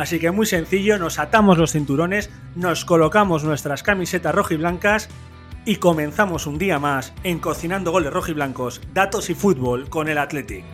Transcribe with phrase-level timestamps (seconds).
[0.00, 5.10] Así que muy sencillo, nos atamos los cinturones, nos colocamos nuestras camisetas rojiblancas
[5.66, 10.64] y comenzamos un día más en Cocinando Goles Rojiblancos, Datos y Fútbol con el Athletic.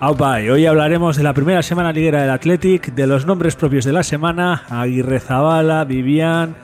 [0.00, 4.04] Hoy hablaremos de la primera semana liguera del Athletic, de los nombres propios de la
[4.04, 6.54] semana, Aguirre Zabala, Vivian,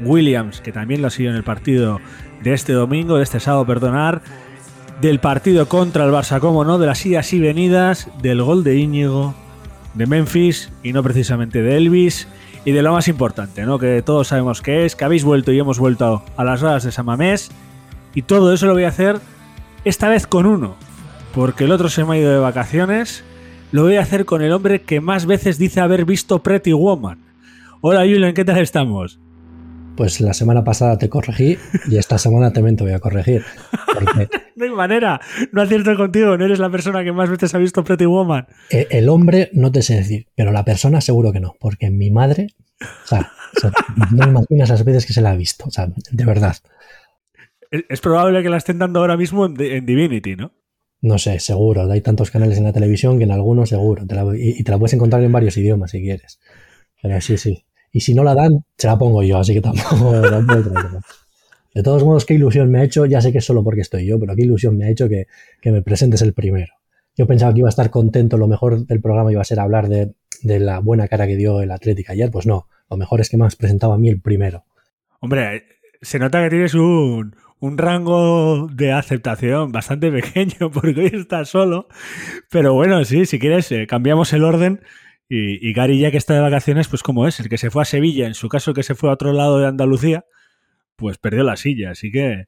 [0.00, 2.00] Williams, que también lo ha sido en el partido
[2.44, 4.22] de este domingo, de este sábado, perdonar,
[5.00, 8.76] del partido contra el Barça, como no, de las idas y venidas, del gol de
[8.76, 9.34] Íñigo,
[9.94, 12.28] de Memphis y no precisamente de Elvis,
[12.64, 13.80] y de lo más importante, ¿no?
[13.80, 16.92] que todos sabemos que es, que habéis vuelto y hemos vuelto a las horas de
[16.92, 17.50] San Mamés,
[18.14, 19.18] y todo eso lo voy a hacer
[19.84, 20.76] esta vez con uno,
[21.34, 23.24] porque el otro se me ha ido de vacaciones,
[23.72, 27.18] lo voy a hacer con el hombre que más veces dice haber visto Pretty Woman.
[27.80, 29.18] Hola Julian, ¿qué tal estamos?
[29.96, 33.44] Pues la semana pasada te corregí y esta semana también te voy a corregir.
[34.56, 35.20] no hay manera,
[35.52, 38.46] no acierto contigo, no eres la persona que más veces ha visto Pretty Woman.
[38.70, 42.10] Eh, el hombre no te sé decir, pero la persona seguro que no, porque mi
[42.10, 42.48] madre,
[42.80, 43.32] o sea,
[44.12, 46.56] no imaginas las veces que se la ha visto, o sea, de verdad.
[47.70, 50.52] Es, probable que la estén dando ahora mismo en, Divinity, ¿no?
[51.04, 51.90] No sé, seguro.
[51.92, 54.04] Hay tantos canales en la televisión que en algunos seguro.
[54.34, 56.40] y, y, te la puedes encontrar en varios idiomas si quieres.
[57.02, 57.66] Pero sí, sí.
[57.92, 60.12] Y si no la dan, se la pongo yo, así que tampoco,
[61.74, 64.06] De todos modos, qué ilusión me ha hecho, ya sé que es solo porque estoy
[64.06, 65.26] yo, pero qué ilusión me ha hecho que,
[65.64, 66.72] me presentes el primero.
[67.18, 69.88] Yo pensaba que iba a estar contento, lo mejor del programa iba a ser hablar
[69.88, 73.36] de, la buena cara que dio el Atlético ayer, pues no, lo mejor es que
[73.36, 74.64] me has presentado a mí el primero.
[75.20, 75.64] Hombre,
[76.00, 81.88] se nota que tienes un, un rango de aceptación bastante pequeño porque hoy estás solo,
[82.50, 84.82] pero bueno, sí, si quieres, eh, cambiamos el orden
[85.26, 87.86] y, Gary, ya que está de vacaciones, pues como es, el que se fue a
[87.86, 90.26] Sevilla, en su caso el que se fue a otro lado de Andalucía,
[90.94, 92.44] pues perdió la silla, así que...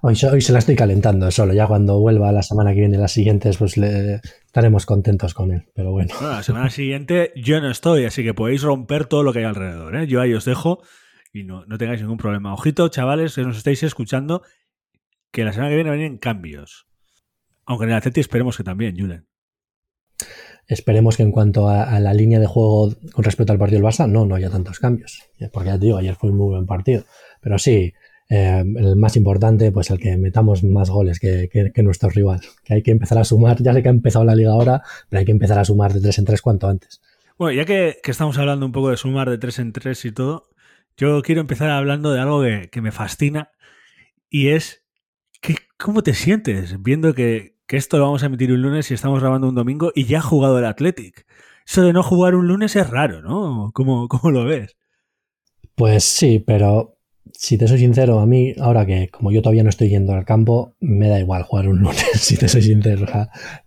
[0.00, 3.12] hoy, hoy, se la estoy calentando solo, ya cuando vuelva la semana que viene, las
[3.12, 6.14] siguientes, pues le, estaremos contentos con él, pero bueno.
[6.22, 9.96] La semana siguiente yo no estoy, así que podéis romper todo lo que hay alrededor,
[9.96, 10.06] ¿eh?
[10.06, 10.80] Yo ahí os dejo
[11.32, 12.54] y no, no tengáis ningún problema.
[12.54, 14.42] Ojito, chavales, que nos estáis escuchando,
[15.30, 16.86] que la semana que viene vienen cambios.
[17.66, 19.26] Aunque en el Atleti esperemos que también, Julen.
[20.66, 24.08] Esperemos que en cuanto a, la línea de juego con respecto al partido del Barça,
[24.08, 25.22] no, no haya tantos cambios.
[25.52, 27.04] Porque ya te digo, ayer fue un muy buen partido.
[27.40, 27.94] Pero sí,
[28.28, 32.40] eh, el más importante, pues el que metamos más goles que, nuestro rival.
[32.64, 35.20] Que hay que empezar a sumar, ya sé que ha empezado la liga ahora, pero
[35.20, 37.00] hay que empezar a sumar de tres en tres cuanto antes.
[37.38, 40.50] Bueno, ya que, estamos hablando un poco de sumar de tres en tres y todo,
[40.98, 43.52] yo quiero empezar hablando de algo que, me fascina
[44.28, 44.84] y es
[45.40, 49.20] que, cómo te sientes viendo que, esto lo vamos a emitir un lunes y estamos
[49.20, 51.26] grabando un domingo y ya ha jugado el Athletic.
[51.66, 53.70] Eso de no jugar un lunes es raro, ¿no?
[53.74, 54.76] ¿Cómo, cómo lo ves?
[55.74, 56.97] Pues sí, pero
[57.40, 60.24] si te soy sincero, a mí, ahora que como yo todavía no estoy yendo al
[60.24, 63.06] campo, me da igual jugar un lunes, si te soy sincero.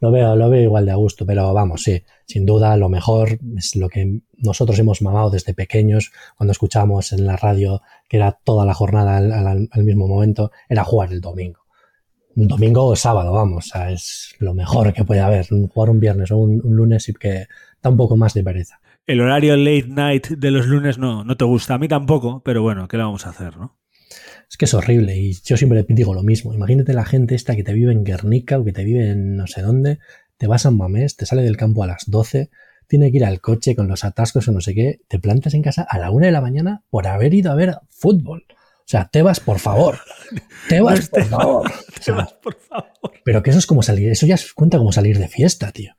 [0.01, 3.39] lo, veo, lo veo igual de a gusto, pero vamos, sí, sin duda lo mejor
[3.55, 8.33] es lo que nosotros hemos mamado desde pequeños, cuando escuchamos en la radio que era
[8.43, 11.61] toda la jornada al mismo momento, era jugar el domingo
[12.35, 15.47] un domingo o sábado, vamos, es lo mejor que puede haber.
[15.47, 17.47] Jugar un viernes o un, lunes y que
[17.81, 18.79] da un poco más de pereza.
[19.07, 22.61] El horario late night de los lunes no, no te gusta, a mí tampoco, pero
[22.61, 23.79] bueno, ¿qué le vamos a hacer, no?
[24.49, 26.53] Es que es horrible y yo siempre digo lo mismo.
[26.53, 29.47] Imagínate la gente esta que te vive en Guernica o que te vive en no
[29.47, 29.99] sé dónde,
[30.37, 32.49] te vas a Mamés, te sale del campo a las 12,
[32.87, 35.61] tiene que ir al coche con los atascos o no sé qué, te plantas en
[35.61, 38.45] casa a la una de la mañana por haber ido a ver fútbol.
[38.49, 39.99] O sea, Tebas, por favor.
[40.69, 41.71] Tebas, por favor.
[42.05, 43.13] Tebas, por favor.
[43.23, 45.93] Pero que eso es como salir, eso ya cuenta como salir de fiesta, tío.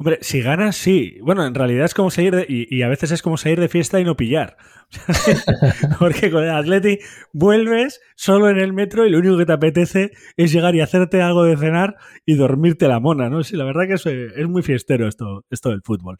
[0.00, 1.18] Hombre, si ganas, sí.
[1.22, 3.98] Bueno, en realidad es como salir de, y, a veces es como salir de fiesta
[3.98, 4.56] y no pillar.
[5.98, 7.00] Porque con el Atleti
[7.32, 11.20] vuelves solo en el metro y lo único que te apetece es llegar y hacerte
[11.20, 13.42] algo de cenar y dormirte la mona, ¿no?
[13.42, 16.16] Sí, la verdad que es, es muy fiestero esto, esto del fútbol.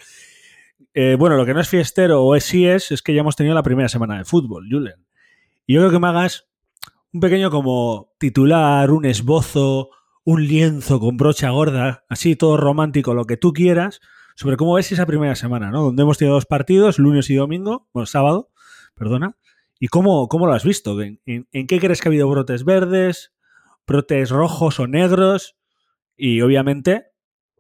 [0.92, 3.36] Eh, bueno, lo que no es fiestero o es, sí es, es que ya hemos
[3.36, 5.06] tenido la primera semana de fútbol, Julen.
[5.66, 6.48] Y yo creo que me hagas
[7.12, 9.90] un pequeño como titular, un esbozo,
[10.30, 14.02] un lienzo con brocha gorda, así todo romántico, lo que tú quieras,
[14.36, 15.84] sobre cómo ves esa primera semana, ¿no?
[15.84, 18.50] Donde hemos tenido dos partidos, lunes y domingo, bueno, sábado,
[18.94, 19.38] perdona,
[19.80, 23.32] y cómo, cómo lo has visto, ¿En, en, qué crees que ha habido brotes verdes,
[23.86, 25.56] brotes rojos o negros,
[26.14, 27.06] y obviamente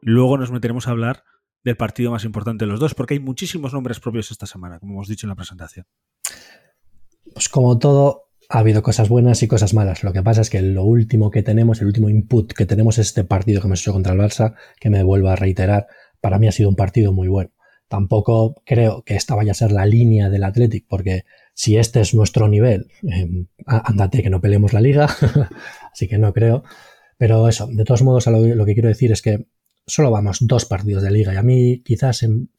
[0.02, 1.24] luego nos meteremos a hablar
[1.64, 4.92] del partido más importante de los dos, porque hay muchísimos nombres propios esta semana, como
[4.92, 5.86] hemos dicho en la presentación.
[7.32, 10.02] Pues como todo, ha habido cosas buenas y cosas malas.
[10.02, 13.08] Lo que pasa es que lo último que tenemos, el último input que tenemos es
[13.08, 15.86] este partido que hemos hecho contra el Barça, que me vuelvo a reiterar,
[16.20, 17.50] para mí ha sido un partido muy bueno.
[17.88, 21.24] Tampoco creo que esta vaya a ser la línea del Athletic, porque
[21.54, 25.08] si este es nuestro nivel, eh, ándate que no peleemos la liga,
[25.92, 26.64] así que no creo.
[27.18, 29.46] Pero eso, de todos modos, lo, lo, que quiero decir es que
[29.86, 32.50] solo vamos dos partidos de liga y a mí quizás en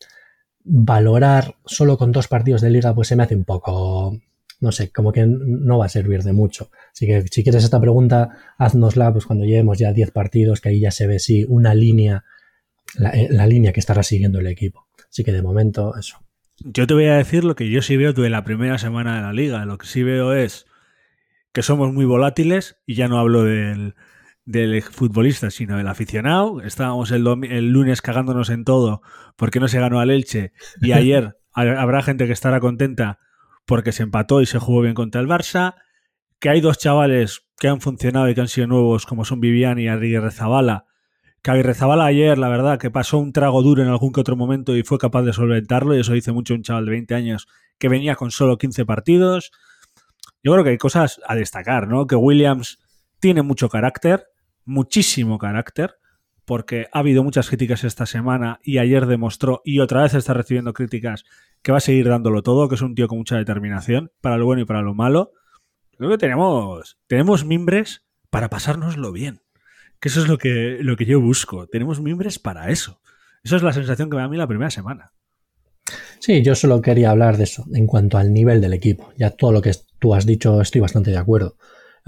[0.64, 4.20] valorar solo con dos partidos de liga pues se me hace un poco
[4.60, 6.70] no sé, como que no va a servir de mucho.
[6.92, 10.82] Así que si quieres esta pregunta, haznosla pues cuando llevemos ya 10 partidos, que ahí
[10.82, 12.26] ya se ve si una línea,
[13.14, 14.88] eh, la, línea que estará siguiendo el equipo.
[15.10, 16.18] Así que de momento, eso.
[16.58, 19.22] Yo te voy a decir lo que yo sí veo de la primera semana de
[19.22, 19.66] la liga.
[19.66, 20.66] Lo que sí veo es
[21.54, 23.96] que somos muy volátiles, y ya no hablo del,
[24.46, 26.62] del futbolista, sino del aficionado.
[26.62, 29.02] Estábamos el, el, lunes cagándonos en todo
[29.38, 30.52] porque no se ganó al Elche
[30.82, 33.20] y ayer habrá gente que estará contenta
[33.70, 35.76] porque se empató y se jugó bien contra el Barça,
[36.40, 39.78] que hay dos chavales que han funcionado y que han sido nuevos, como son Vivian
[39.78, 40.86] y Aguirre Zabala,
[41.44, 44.36] que Aguirre Zabala ayer, la verdad, que pasó un trago duro en algún que otro
[44.36, 47.48] momento y fue capaz de solventarlo, y eso dice mucho un chaval de 20 años
[47.78, 49.52] que venía con solo 15 partidos.
[50.42, 52.08] Yo creo que hay cosas a destacar, ¿no?
[52.08, 52.80] Que Williams
[53.20, 54.26] tiene mucho carácter,
[54.66, 55.94] muchísimo carácter,
[56.50, 60.74] porque ha habido muchas críticas esta semana y ayer demostró y otra vez está recibiendo
[60.74, 61.24] críticas
[61.62, 64.48] que va a seguir dándolo todo, que es un tío con mucha determinación para lo
[64.48, 65.32] bueno y para lo malo.
[65.96, 69.42] Creo que tenemos, tenemos mimbres para pasárnoslo bien.
[70.00, 71.68] Que eso es lo que, lo que yo busco.
[71.68, 73.00] Tenemos mimbres para eso.
[73.44, 75.12] Eso es la sensación que me da a mí la primera semana.
[76.18, 79.14] Sí, yo solo quería hablar de eso en cuanto al nivel del equipo.
[79.20, 81.58] Ya todo lo que tú has dicho estoy bastante de acuerdo.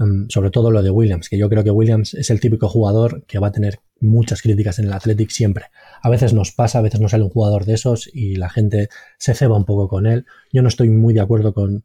[0.00, 3.24] Em, sobre todo lo de Williams, que yo creo que Williams es el típico jugador
[3.26, 5.66] que va a tener muchas críticas en el Athletic siempre.
[6.02, 8.88] A veces nos pasa, a veces no sale un jugador de esos y la gente
[9.18, 10.26] se ceba un poco con él.
[10.52, 11.84] Yo no estoy muy de acuerdo con,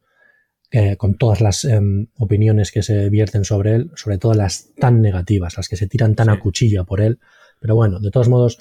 [0.71, 5.01] eh, con todas las em, opiniones que se vierten sobre él, sobre todo las tan
[5.01, 7.19] negativas, las que se tiran tan a cuchilla por él.
[7.59, 8.59] Pero bueno, de todos modos,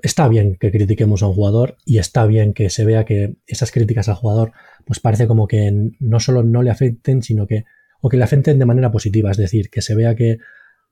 [0.00, 3.72] está bien que critiquemos a un jugador y está bien que se vea que esas
[3.72, 4.52] críticas al jugador,
[4.84, 7.64] pues parece como que no solo no le afecten, sino que
[8.00, 10.38] o que le afecten de manera positiva, es decir, que se vea que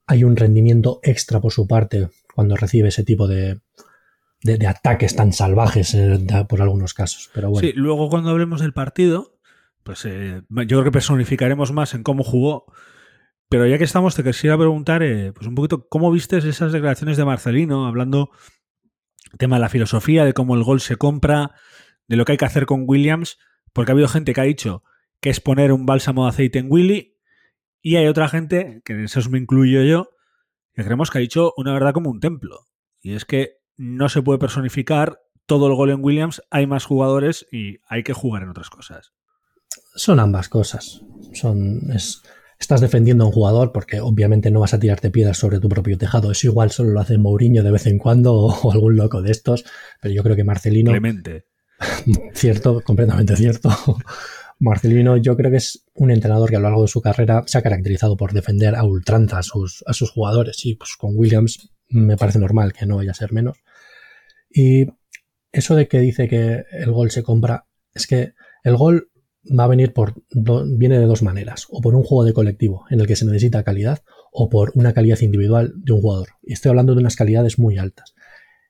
[0.06, 3.60] hay un rendimiento extra por su parte cuando recibe ese tipo de,
[4.42, 6.18] de, ataques tan salvajes eh,
[6.48, 7.30] por algunos casos.
[7.32, 7.66] Pero bueno.
[7.66, 9.38] Sí, luego cuando hablemos del partido,
[9.82, 12.66] pues eh, yo creo que personificaremos más en cómo jugó.
[13.48, 17.16] Pero ya que estamos, te quisiera preguntar, eh, pues un poquito, ¿cómo viste esas declaraciones
[17.16, 18.30] de Marcelino hablando
[19.38, 21.52] tema de la filosofía, de cómo el gol se compra,
[22.08, 23.38] de lo que hay que hacer con Williams?
[23.72, 24.82] Porque ha habido gente que ha dicho
[25.20, 27.13] que es poner un bálsamo de aceite en Willy,
[27.84, 30.08] y hay otra gente, que en eso me incluyo yo,
[30.72, 32.60] que creemos que ha dicho una verdad como un templo.
[33.02, 37.46] Y es que no se puede personificar todo el gol en Williams, hay más jugadores
[37.52, 39.12] y hay que jugar en otras cosas.
[39.96, 41.02] Son ambas cosas.
[41.34, 41.82] Son,
[42.58, 45.98] estás defendiendo a un jugador porque obviamente no vas a tirarte piedras sobre tu propio
[45.98, 46.30] tejado.
[46.30, 49.66] Eso igual solo lo hace Mourinho de vez en cuando o, algún loco de estos,
[50.00, 50.90] pero yo creo que Marcelino...
[50.90, 51.44] Clemente.
[52.32, 53.68] cierto, completamente cierto.
[54.58, 57.58] Marcelino yo creo que es un entrenador que a lo largo de su carrera se
[57.58, 61.70] ha caracterizado por defender a ultranza a sus, a sus jugadores y pues con Williams
[61.88, 63.58] me parece normal que no vaya a ser menos.
[64.50, 64.86] Y
[65.52, 69.10] eso de que dice que el gol se compra, es que el gol
[69.46, 70.14] va a venir por
[70.78, 73.62] viene de dos maneras, o por un juego de colectivo en el que se necesita
[73.62, 76.28] calidad o por una calidad individual de un jugador.
[76.42, 78.14] Y estoy hablando de unas calidades muy altas.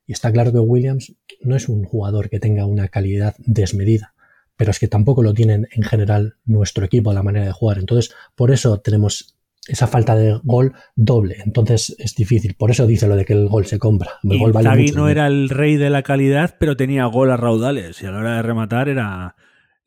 [0.06, 4.13] Y está claro que Williams no es un jugador que tenga una calidad desmedida
[4.56, 7.78] pero es que tampoco lo tienen en general nuestro equipo a la manera de jugar.
[7.78, 11.36] Entonces, por eso tenemos esa falta de gol doble.
[11.44, 12.54] Entonces es difícil.
[12.54, 14.12] Por eso dice lo de que el gol se compra.
[14.22, 14.52] El gol
[14.94, 18.18] no era el rey de la calidad, pero tenía gol a raudales y a la
[18.18, 19.36] hora de rematar era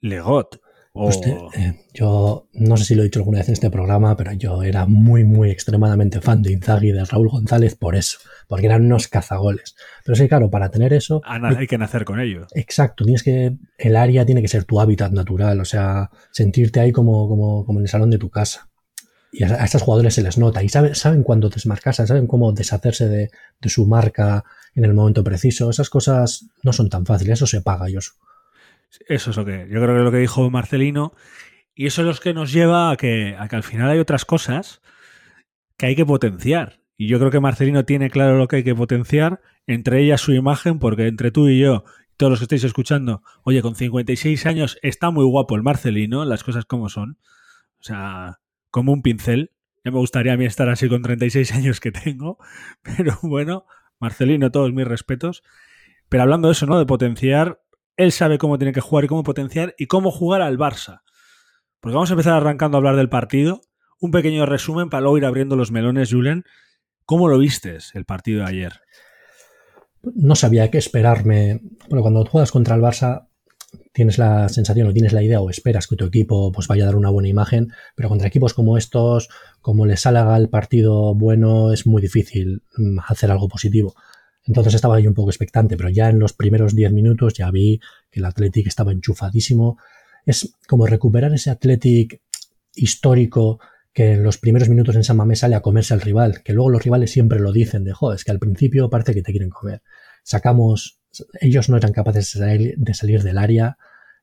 [0.01, 0.61] Legot.
[0.97, 4.33] Pues eh, yo no sé si lo he dicho alguna vez en este programa, pero
[4.33, 8.65] yo era muy, muy extremadamente fan de Inzaghi y de Raúl González por eso, porque
[8.65, 9.75] eran unos cazagoles.
[10.03, 11.21] Pero sí, claro, para tener eso...
[11.23, 12.47] hay que nacer con ello.
[12.55, 13.57] Exacto, tienes que...
[13.77, 17.79] El área tiene que ser tu hábitat natural, o sea, sentirte ahí como, como, como
[17.79, 18.69] en el salón de tu casa.
[19.31, 23.07] Y a, estos jugadores se les nota y saben, saben cuándo desmarcarse, saben cómo deshacerse
[23.07, 23.29] de,
[23.61, 25.69] de, su marca en el momento preciso.
[25.69, 27.99] Esas cosas no son tan fáciles, eso se paga, yo
[29.07, 31.13] eso es lo que yo creo que es lo que dijo Marcelino.
[31.75, 34.25] Y eso es lo que nos lleva a que, a que al final hay otras
[34.25, 34.81] cosas
[35.77, 36.81] que hay que potenciar.
[36.97, 40.33] Y yo creo que Marcelino tiene claro lo que hay que potenciar, entre ellas su
[40.33, 41.83] imagen, porque entre tú y yo,
[42.17, 46.43] todos los que estáis escuchando, oye, con 56 años está muy guapo el Marcelino, las
[46.43, 47.19] cosas como son.
[47.79, 48.39] O sea,
[48.71, 49.51] como un pincel.
[49.85, 52.39] Ya me gustaría a mí estar así con 36 años que tengo.
[52.81, 53.65] Pero bueno,
[53.99, 55.43] Marcelino, todos mis respetos.
[56.09, 56.79] Pero hablando de eso, ¿no?
[56.79, 57.61] De potenciar,
[57.97, 61.01] él sabe cómo tiene que jugar y cómo potenciar y cómo jugar al Barça.
[61.81, 63.61] Porque vamos a empezar arrancando a hablar del partido.
[63.99, 66.43] Un pequeño resumen para luego ir abriendo los melones, Julen.
[67.05, 68.73] ¿Cómo lo vistes el partido de ayer?
[70.03, 71.61] No sabía qué esperarme.
[71.89, 73.27] Bueno, cuando juegas contra el Barça
[73.93, 76.85] tienes la sensación o tienes la idea o esperas que tu equipo pues vaya a
[76.87, 79.29] dar una buena imagen, pero contra equipos como estos,
[79.61, 83.95] como les salga el partido bueno, es muy difícil mm, hacer algo positivo.
[84.47, 87.79] Entonces estaba ahí un poco expectante, pero ya en los primeros 10 minutos ya vi
[88.09, 89.77] que el Athletic estaba enchufadísimo.
[90.25, 92.21] Es como recuperar ese Athletic
[92.75, 93.59] histórico
[93.93, 96.69] que en los primeros minutos en San Mamés sale a comerse al rival, que luego
[96.69, 99.49] los rivales siempre lo dicen de, joder, es que al principio parece que te quieren
[99.49, 99.81] comer.
[100.23, 100.99] Sacamos,
[101.41, 103.77] ellos no eran capaces de salir, del área,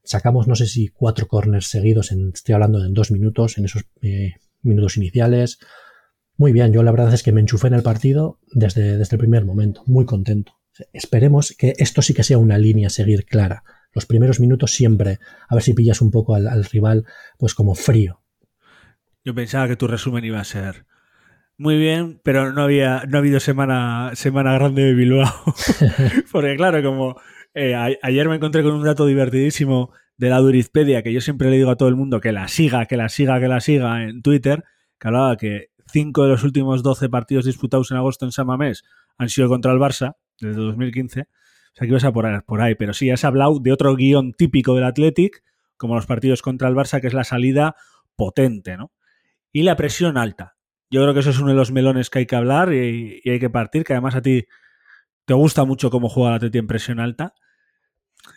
[0.05, 3.65] sacamos no sé si cuatro corners seguidos, en, estoy hablando de en dos minutos, en
[3.65, 5.59] esos eh, minutos iniciales.
[6.37, 9.21] Muy bien, yo la verdad es que me enchufé en el partido desde, desde el
[9.21, 10.59] primer momento, muy contento.
[10.93, 13.63] Esperemos que esto sí que sea una línea a seguir clara.
[13.93, 17.05] Los primeros minutos siempre, a ver si pillas un poco al, rival,
[17.39, 18.23] pues como frío.
[19.25, 20.87] Yo pensaba que tu resumen iba a ser
[21.57, 25.33] muy bien, pero no había, no ha habido semana, semana grande de Bilbao.
[26.33, 27.21] Porque claro, como
[27.55, 31.57] eh, ayer me encontré con un dato divertidísimo de la Durizpedia, que yo siempre le
[31.57, 34.23] digo a todo el mundo que la siga, que la siga, que la siga en
[34.23, 34.65] Twitter,
[34.99, 38.83] que hablaba que 5 de los últimos 12 partidos disputados en agosto en San Mamés
[39.19, 41.21] han sido contra el Barça, desde 2015.
[41.21, 42.75] O sea, que ibas a por, ahí.
[42.77, 45.43] Pero sí, has hablado de otro guion típico del Athletic,
[45.77, 47.75] como los partidos contra el Barça, que es la salida
[48.17, 48.93] potente, ¿no?
[49.53, 50.57] Y la presión alta.
[50.91, 53.41] Yo creo que eso es uno de los melones que hay que hablar y, hay
[53.41, 54.45] que partir, que además a ti
[55.25, 57.35] te gusta mucho cómo juega el Athletic en presión alta.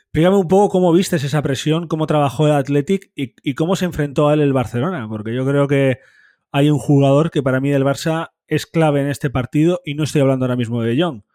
[0.06, 3.86] Explícame un poco cómo vistes esa presión, cómo trabajó el Athletic y, y, cómo se
[3.86, 6.00] enfrentó a él el Barcelona, porque yo creo que
[6.52, 10.04] hay un jugador que para mí del Barça es clave en este partido y no
[10.04, 11.26] estoy hablando ahora mismo de John,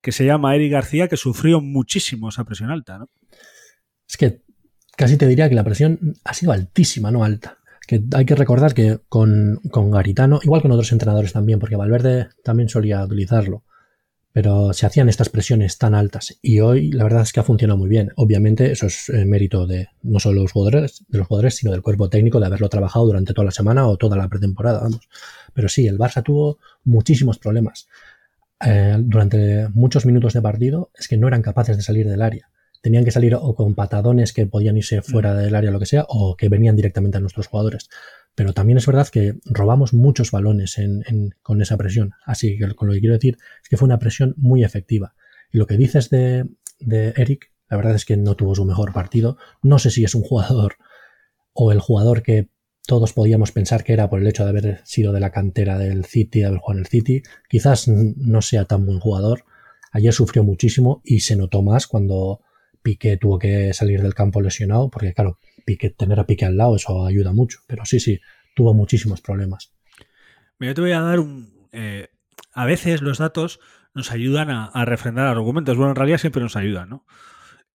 [0.00, 2.98] que se llama Eric García, que sufrió muchísimo esa presión alta.
[2.98, 3.08] ¿no?
[4.08, 4.42] Es que
[4.96, 7.58] casi te diría que la presión ha sido altísima, no alta.
[7.86, 12.28] Que hay que recordar que con, con Garitano, igual con otros entrenadores también, porque Valverde
[12.42, 13.64] también solía utilizarlo,
[14.32, 17.78] pero se hacían estas presiones tan altas y hoy la verdad es que ha funcionado
[17.78, 18.12] muy bien.
[18.16, 21.82] Obviamente eso es eh, mérito de no solo los jugadores, de los jugadores, sino del
[21.82, 25.08] cuerpo técnico de haberlo trabajado durante toda la semana o toda la pretemporada, vamos.
[25.54, 27.88] Pero sí, el Barça tuvo muchísimos problemas.
[28.64, 32.50] Eh, durante muchos minutos de partido es que no eran capaces de salir del área.
[32.80, 36.04] Tenían que salir o con patadones que podían irse fuera del área, lo que sea,
[36.08, 37.88] o que venían directamente a nuestros jugadores
[38.38, 40.76] pero también es verdad que robamos muchos balones
[41.42, 42.12] con esa presión.
[42.24, 45.16] Así que con lo que quiero decir es que fue una presión muy efectiva.
[45.50, 46.46] Y lo que dices de,
[47.16, 49.38] Eric, la verdad es que no tuvo su mejor partido.
[49.60, 50.76] No sé si es un jugador
[51.52, 52.48] o el jugador que
[52.86, 56.04] todos podíamos pensar que era por el hecho de haber sido de la cantera del
[56.04, 57.22] City, de haber jugado en el City.
[57.48, 59.46] Quizás no sea tan buen jugador.
[59.90, 62.42] Ayer sufrió muchísimo y se notó más cuando
[62.88, 65.38] Piqué tuvo que salir del campo lesionado, porque claro,
[65.98, 67.58] tener a Piqué al lado, eso ayuda mucho.
[67.66, 68.18] Pero sí, sí,
[68.56, 69.74] tuvo muchísimos problemas.
[70.58, 71.68] Yo te voy a dar un...
[71.72, 72.08] Eh,
[72.54, 73.60] a veces los datos
[73.92, 75.76] nos ayudan a, refrendar argumentos.
[75.76, 77.04] Bueno, en realidad siempre nos ayudan, ¿no?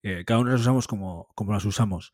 [0.02, 2.12] Eh, cada uno los usamos como, como los usamos.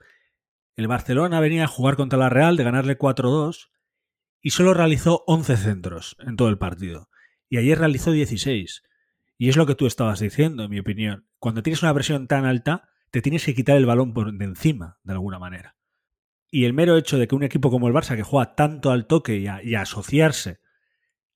[0.75, 3.70] El Barcelona venía a jugar contra la Real, de ganarle 4-2,
[4.41, 7.10] y solo realizó 11 centros en todo el partido.
[7.48, 8.84] Y ayer realizó 16.
[9.41, 11.25] Y es lo que tú estabas diciendo, en mi opinión.
[11.39, 15.00] Cuando tienes una presión tan alta, te tienes que quitar el balón por de encima,
[15.03, 15.77] de alguna manera.
[16.51, 19.08] Y el mero hecho de que un equipo como el Barça, que juega tanto al
[19.08, 20.60] toque y a, asociarse,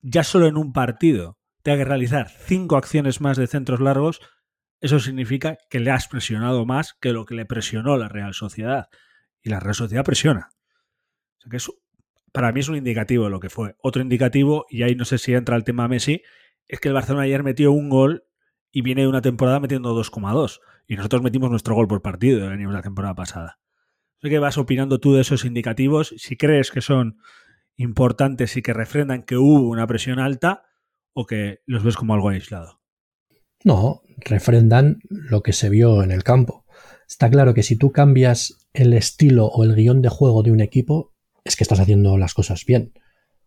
[0.01, 4.19] ya solo en un partido tenga que realizar cinco acciones más de centros largos,
[4.81, 8.89] eso significa que le has presionado más que lo que le presionó la Real Sociedad.
[9.41, 10.49] Y la Real Sociedad presiona.
[11.37, 11.75] O sea que eso,
[12.33, 13.77] para mí es un indicativo de lo que fue.
[13.81, 16.21] Otro indicativo, y ahí no sé si entra el tema Messi,
[16.67, 18.25] es que el Barcelona ayer metió un gol
[18.71, 20.59] y viene de una temporada metiendo 2,2.
[20.87, 23.59] Y nosotros metimos nuestro gol por partido, venimos la temporada pasada.
[24.21, 27.17] Sé que vas opinando tú de esos indicativos, si crees que son
[27.75, 30.63] importantes y que refrendan que hubo una presión alta
[31.13, 32.81] o que los ves como algo aislado.
[33.63, 36.65] No, refrendan lo que se vio en el campo.
[37.07, 40.59] Está claro que si tú cambias el estilo o el guion de juego de un
[40.59, 42.93] equipo, es que estás haciendo las cosas bien.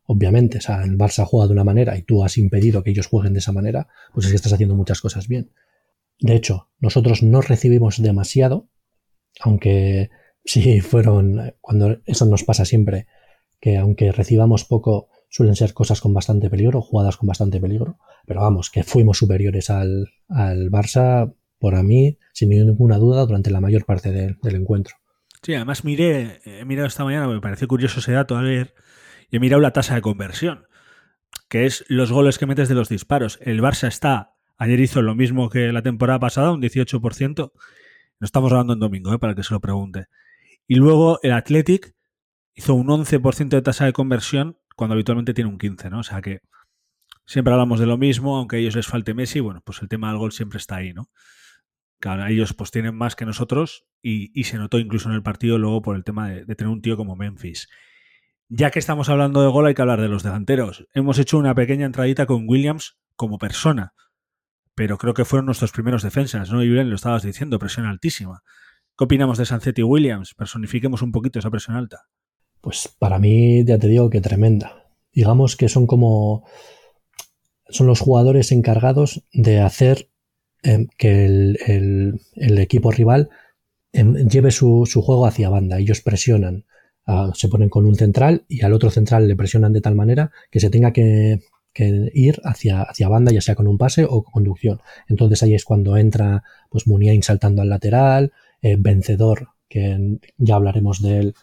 [0.06, 3.08] Obviamente, o sea, el Barça juega de una manera y tú has impedido que ellos
[3.08, 5.50] jueguen de esa manera, pues es que estás haciendo muchas cosas bien.
[6.20, 8.68] De hecho, nosotros no recibimos demasiado,
[9.40, 10.10] aunque
[10.44, 13.06] sí fueron, cuando eso nos pasa siempre,
[13.60, 18.40] que aunque recibamos poco, suelen ser cosas con bastante peligro, jugadas con bastante peligro, pero
[18.40, 23.60] vamos, que fuimos superiores al, al Barça, por a mí, sin ninguna duda, durante la
[23.60, 24.94] mayor parte del encuentro.
[25.42, 28.74] Sí, además miré, he mirado esta mañana, me parece curioso ese dato, a ver,
[29.30, 30.66] y he mirado la tasa de conversión,
[31.48, 33.38] que es los goles que metes de los disparos.
[33.42, 37.52] El Barça está, ayer hizo lo mismo que la temporada pasada, un 18%,
[38.18, 39.18] no estamos hablando en domingo, ¿eh?
[39.18, 40.06] para que se lo pregunte.
[40.66, 41.94] Y luego el Athletic
[42.54, 46.00] hizo un 11% de tasa de conversión cuando habitualmente tiene un 15%, ¿no?
[46.00, 46.40] O sea que
[47.26, 50.08] siempre hablamos de lo mismo, aunque a ellos les falte Messi, bueno, pues el tema
[50.08, 51.10] del gol siempre está ahí, ¿no?
[51.98, 55.82] Claro, ellos pues tienen más que nosotros y, se notó incluso en el partido luego
[55.82, 57.68] por el tema de, tener un tío como Memphis.
[58.48, 60.86] Ya que estamos hablando de gol, hay que hablar de los delanteros.
[60.94, 63.94] Hemos hecho una pequeña entradita con Williams como persona,
[64.74, 66.60] pero creo que fueron nuestros primeros defensas, ¿no?
[66.60, 68.42] Bien, lo estabas diciendo, presión altísima.
[68.96, 70.34] ¿Qué opinamos de Sancetti y Williams?
[70.34, 72.02] Personifiquemos un poquito esa presión alta.
[72.60, 74.86] Pues para mí, ya te digo que tremenda.
[75.12, 76.48] Digamos que son como.
[77.68, 80.10] Son los jugadores encargados de hacer
[80.66, 83.30] Em, que el, equipo rival
[83.92, 85.78] em, lleve su, juego hacia banda.
[85.78, 86.64] Ellos presionan,
[87.34, 90.60] se ponen con un central y al otro central le presionan de tal manera que
[90.60, 91.40] se tenga que,
[91.78, 94.80] ir hacia, hacia, banda, ya sea con un pase o conducción.
[95.08, 98.32] Entonces ahí es cuando entra pues Muniain saltando al lateral,
[98.62, 101.34] eh, vencedor, que ya hablaremos de él,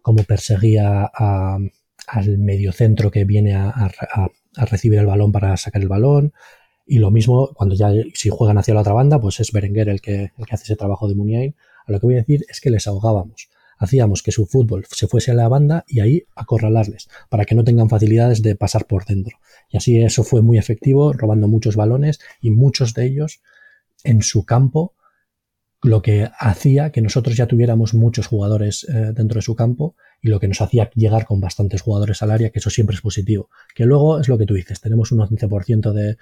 [0.00, 3.90] cómo perseguía al mediocentro que viene a
[4.56, 6.32] recibir el balón para sacar el balón.
[6.86, 10.00] Y lo mismo cuando ya si juegan hacia la otra banda, pues es Berenguer el
[10.00, 11.54] que, el que hace ese trabajo de Muniain.
[11.86, 13.48] A lo que voy a decir es que les ahogábamos.
[13.82, 17.64] Hacíamos que su fútbol se fuese a la banda y ahí acorralarles, para que no
[17.64, 19.38] tengan facilidades de pasar por dentro.
[19.70, 23.42] Y así eso fue muy efectivo, robando muchos balones y muchos de ellos
[24.04, 24.94] en su campo,
[25.82, 30.28] lo que hacía que nosotros ya tuviéramos muchos jugadores eh, dentro de su campo y
[30.28, 33.50] lo que nos hacía llegar con bastantes jugadores al área, que eso siempre es positivo.
[33.74, 36.18] Que luego es lo que tú dices, tenemos un 11% de,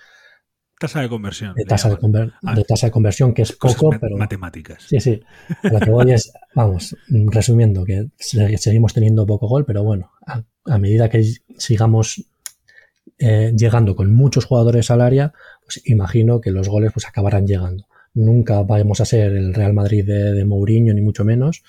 [0.80, 1.54] Tasa de conversión.
[1.54, 4.16] De tasa de, ah, tasa de conversión, que es poco, pero.
[4.16, 4.84] Matemáticas.
[4.88, 5.20] Sí, sí.
[5.62, 11.10] Lo que voy es, vamos, resumiendo, que seguimos teniendo poco gol, pero bueno, a, medida
[11.10, 11.22] que
[11.58, 12.24] sigamos
[13.18, 17.86] eh, llegando con muchos jugadores al área, pues imagino que los goles pues acabarán llegando.
[18.14, 21.62] Nunca vamos a ser el Real Madrid de, de Mourinho, ni mucho menos,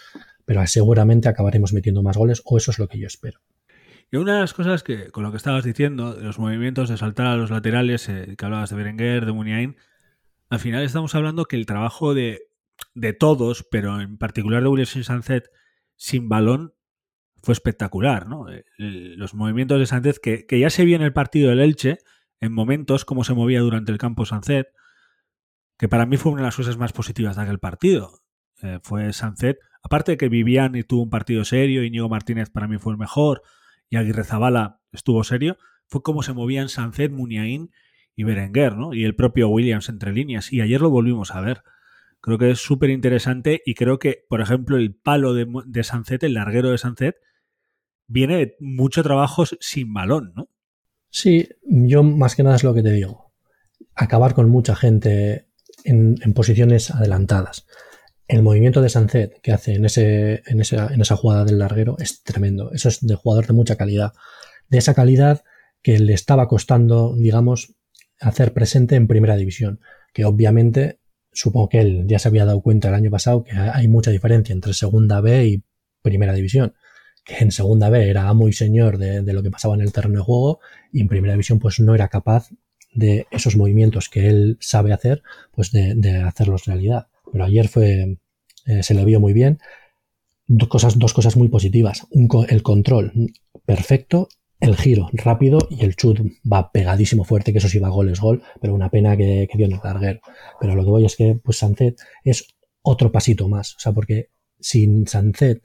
[0.45, 3.41] pero seguramente acabaremos metiendo más goles, o eso es lo que yo espero.
[4.11, 6.97] Y una de las cosas que, con lo que estabas diciendo, de los movimientos de
[6.97, 9.77] saltar a los laterales, eh, que hablabas de Berenguer, de Muniain,
[10.49, 12.41] al final estamos hablando que el trabajo de,
[12.93, 15.49] de todos, pero en particular de Wilson Sánchez
[15.95, 16.73] sin balón,
[17.43, 18.49] fue espectacular, ¿no?
[18.49, 21.99] Eh, los movimientos de Sánchez, que, que, ya se vio en el partido del Elche,
[22.39, 24.67] en momentos, cómo se movía durante el campo Sánchez,
[25.77, 28.21] que para mí fue una de las cosas más positivas de aquel partido.
[28.61, 32.67] Eh, fue Sánchez, aparte de que Vivian y tuvo un partido serio, Íñigo Martínez para
[32.67, 33.41] mí fue el mejor,
[33.91, 37.71] y Aguirre Zabala estuvo serio, fue cómo se movían Sancet, Muniain
[38.15, 38.93] y Berenguer, ¿no?
[38.93, 40.51] Y el propio Williams entre líneas.
[40.53, 41.61] Y ayer lo volvimos a ver.
[42.21, 46.23] Creo que es súper interesante y creo que, por ejemplo, el palo de, de Sancet,
[46.23, 47.17] el larguero de Sancet,
[48.07, 50.49] viene de mucho trabajo sin balón, ¿no?
[51.09, 53.33] Sí, yo más que nada es lo que te digo.
[53.93, 55.49] Acabar con mucha gente
[55.83, 57.67] en, en posiciones adelantadas
[58.31, 61.97] el movimiento de Sancet que hace en, ese, en, esa, en esa jugada del larguero
[61.99, 62.71] es tremendo.
[62.71, 64.13] Eso es de jugador de mucha calidad.
[64.69, 65.43] De esa calidad
[65.81, 67.75] que le estaba costando, digamos,
[68.21, 69.81] hacer presente en primera división.
[70.13, 71.01] Que obviamente,
[71.33, 74.53] supongo que él ya se había dado cuenta el año pasado que hay mucha diferencia
[74.53, 75.63] entre segunda B y
[76.01, 76.73] primera división.
[77.25, 80.19] Que en segunda B era amo y señor de, lo que pasaba en el terreno
[80.19, 80.61] de juego
[80.93, 82.47] y en primera división pues no era capaz
[82.93, 85.21] de esos movimientos que él sabe hacer,
[85.53, 87.07] pues de, de hacerlos realidad.
[87.31, 88.17] Pero ayer fue,
[88.65, 89.59] eh, se le vio muy bien.
[90.47, 92.07] Dos cosas, dos cosas muy positivas.
[92.49, 93.13] el control
[93.65, 94.27] perfecto,
[94.59, 96.19] el giro rápido y el chut
[96.51, 99.65] va pegadísimo fuerte, que eso sí va gol es gol, pero una pena que, dio
[99.65, 100.21] en el larguero.
[100.59, 102.47] Pero lo que voy es que pues Sancet es
[102.81, 103.75] otro pasito más.
[103.75, 105.63] O sea, porque si Sancet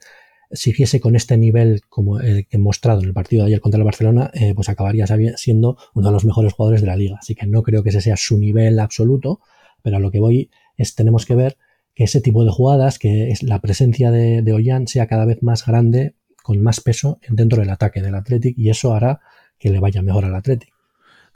[0.51, 3.77] siguiese con este nivel como el que he mostrado en el partido de ayer contra
[3.77, 5.05] el Barcelona, eh, pues acabaría
[5.35, 7.17] siendo uno de los mejores jugadores de la liga.
[7.19, 9.41] Así que no creo que ese sea su nivel absoluto,
[9.83, 11.57] pero a lo que voy es tenemos que ver
[11.97, 15.41] que ese tipo de jugadas, que es la presencia de, de Ollán sea cada vez
[15.41, 19.19] más grande, con más peso dentro del ataque del Athletic y eso hará
[19.57, 20.71] que le vaya mejor al Athletic.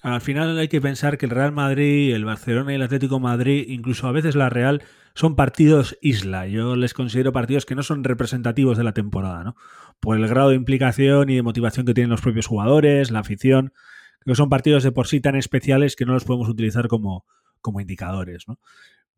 [0.03, 3.65] Al final hay que pensar que el Real Madrid, el Barcelona y el Atlético Madrid,
[3.69, 4.83] incluso a veces la Real,
[5.15, 6.45] son partidos isla.
[6.45, 9.55] Yo les considero partidos que no son representativos de la temporada, ¿no?
[9.99, 13.73] Por el grado de implicación y de motivación que tienen los propios jugadores, la afición.
[14.23, 17.25] que son partidos de por sí tan especiales que no los podemos utilizar como,
[17.61, 18.59] como indicadores, ¿no?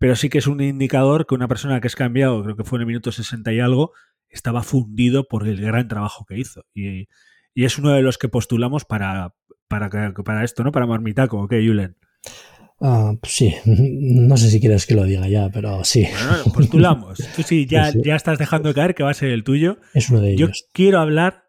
[0.04, 2.76] Pero sí que es un indicador que una persona que es cambiado, creo que fue
[2.76, 3.94] en el minuto 60 y algo,
[4.28, 6.66] estaba fundido por el gran trabajo que hizo.
[6.74, 7.08] Y,
[7.54, 9.34] y es uno de los que postulamos para,
[9.70, 10.74] para, para esto, ¿no?
[10.74, 11.96] Para Marmitaco, ¿ok, Julen?
[12.80, 16.06] Uh, sí, no sé si quieres que lo diga ya, pero sí.
[16.28, 17.20] Bueno, postulamos.
[17.38, 18.02] Tú sí ya, sí.
[18.04, 19.78] ya estás dejando caer que va a ser el tuyo.
[19.94, 20.50] Es uno de ellos.
[20.50, 21.46] Yo quiero hablar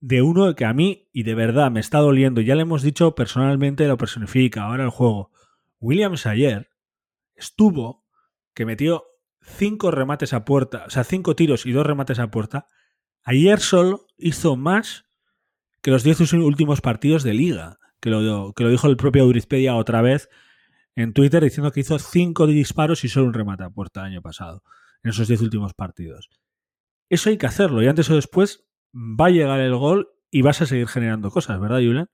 [0.00, 2.40] de uno que a mí, y de verdad, me está doliendo.
[2.40, 5.30] Ya le hemos dicho personalmente, lo personifica ahora el juego.
[5.78, 6.73] Williams ayer
[7.34, 8.04] estuvo
[8.54, 9.04] que metió
[9.40, 12.66] cinco remates a puerta, o sea, cinco tiros y dos remates a puerta.
[13.24, 15.06] Ayer solo hizo más
[15.82, 19.76] que los diez últimos partidos de liga, que lo, que lo dijo el propio Eurizpedia
[19.76, 20.28] otra vez
[20.94, 24.22] en Twitter diciendo que hizo cinco disparos y solo un remate a puerta el año
[24.22, 24.62] pasado,
[25.02, 26.30] en esos diez últimos partidos.
[27.08, 30.62] Eso hay que hacerlo y antes o después va a llegar el gol y vas
[30.62, 32.08] a seguir generando cosas, ¿verdad, Julian?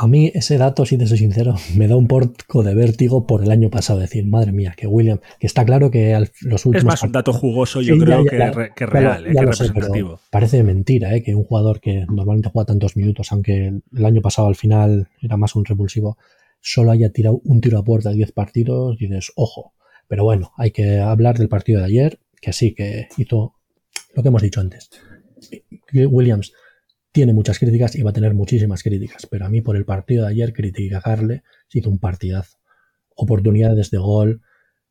[0.00, 3.42] A mí ese dato, si te soy sincero, me da un porco de vértigo por
[3.42, 3.98] el año pasado.
[3.98, 6.76] Decir, madre mía, que William, que está claro que los últimos.
[6.76, 9.34] Es más un dato jugoso, yo sí, creo, ya, ya, que, que, real, ya, eh,
[9.34, 10.16] que representativo.
[10.16, 14.20] Sé, parece mentira, eh, que un jugador que normalmente juega tantos minutos, aunque el año
[14.22, 16.16] pasado al final era más un repulsivo,
[16.60, 19.74] solo haya tirado un tiro a puerta de 10 partidos, y dices, ojo.
[20.06, 23.54] Pero bueno, hay que hablar del partido de ayer, que sí, que hizo
[24.14, 24.90] lo que hemos dicho antes.
[25.92, 26.52] Williams
[27.12, 30.24] tiene muchas críticas y va a tener muchísimas críticas, pero a mí por el partido
[30.24, 31.42] de ayer criticarle
[31.72, 32.58] hizo un partidazo.
[33.14, 34.42] Oportunidades de gol,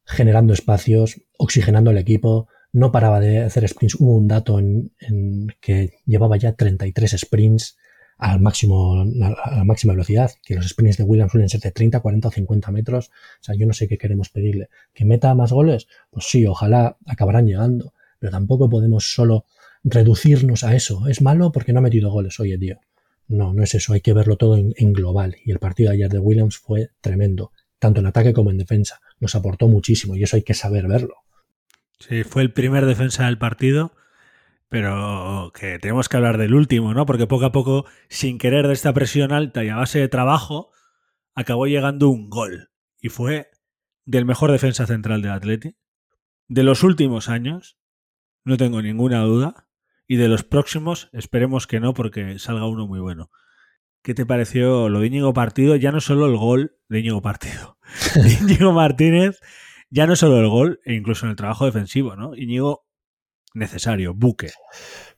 [0.05, 3.95] generando espacios, oxigenando el equipo, no paraba de hacer sprints.
[3.95, 7.77] Hubo un dato en, en que llevaba ya 33 sprints
[8.17, 11.99] al máximo, a la máxima velocidad, que los sprints de Williams suelen ser de 30,
[11.99, 13.09] 40 o 50 metros.
[13.09, 14.69] O sea, yo no sé qué queremos pedirle.
[14.93, 15.87] ¿Que meta más goles?
[16.09, 19.45] Pues sí, ojalá acabarán llegando, pero tampoco podemos solo
[19.89, 21.07] reducirnos a eso.
[21.07, 22.79] Es malo porque no ha metido goles, oye, tío.
[23.27, 25.35] No, no es eso, hay que verlo todo en, global.
[25.43, 29.01] Y el partido de ayer de Williams fue tremendo, tanto en ataque como en defensa.
[29.19, 31.15] Nos aportó muchísimo y eso hay que saber verlo.
[31.99, 33.91] Sí, fue el primer defensa del partido,
[34.69, 37.05] pero que tenemos que hablar del último, ¿no?
[37.05, 40.71] Porque poco a poco, sin querer de esta presión alta y a base de trabajo,
[41.33, 42.69] acabó llegando un gol.
[43.01, 43.49] Y fue
[44.05, 45.75] del mejor defensa central del Atleti.
[46.47, 47.77] De los últimos años,
[48.45, 49.66] no tengo ninguna duda.
[50.07, 53.29] Y de los próximos, esperemos que no, porque salga uno muy bueno.
[54.01, 55.75] ¿Qué te pareció lo de Íñigo Partido?
[55.75, 57.77] Ya no solo el gol de Íñigo Partido.
[58.41, 59.39] Íñigo Martínez,
[59.89, 62.35] ya no solo el gol, e incluso en el trabajo defensivo, ¿no?
[62.35, 62.85] Íñigo
[63.53, 64.51] necesario, buque.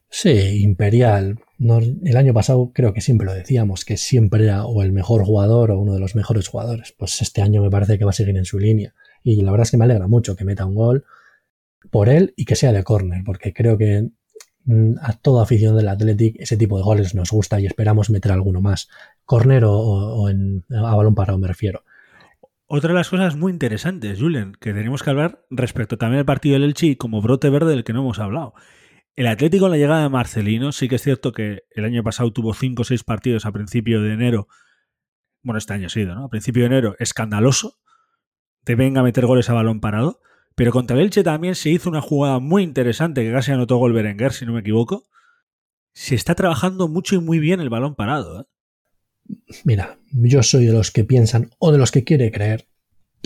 [0.10, 1.40] Sí, imperial.
[1.60, 5.24] No, el año pasado creo que siempre lo decíamos, que siempre era o el mejor
[5.24, 6.96] jugador o uno de los mejores jugadores.
[6.98, 8.96] Pues este año me parece que va a seguir en su línea.
[9.24, 11.06] Y la verdad es que me alegra mucho que meta un gol
[11.92, 14.10] por él y que sea de córner, porque creo que
[15.02, 18.62] a toda afición del Athletic ese tipo de goles nos gusta y esperamos meter alguno
[18.62, 18.90] más.
[19.26, 21.84] Corner o, en, a balón parado me refiero.
[22.68, 26.54] Otra de las cosas muy interesantes, Julen, que tenemos que hablar respecto también al partido
[26.54, 28.54] del Elche como brote verde del que no hemos hablado.
[29.16, 32.32] El Atlético en la llegada de Marcelino, sí que es cierto que el año pasado
[32.32, 34.48] tuvo 5 o 6 partidos a principio de enero.
[35.42, 36.26] Bueno, este año ha sido, ¿no?
[36.26, 37.80] A principio de enero, escandaloso.
[38.64, 40.22] Te venga a meter goles a balón parado.
[40.60, 43.94] Pero contra el Elche también se hizo una jugada muy interesante que casi anotó gol
[43.94, 45.08] Berenguer, si no me equivoco.
[45.94, 48.42] Se está trabajando mucho y muy bien el balón parado.
[48.42, 48.46] ¿eh?
[49.64, 52.68] Mira, yo soy de los que piensan o de los que quiere creer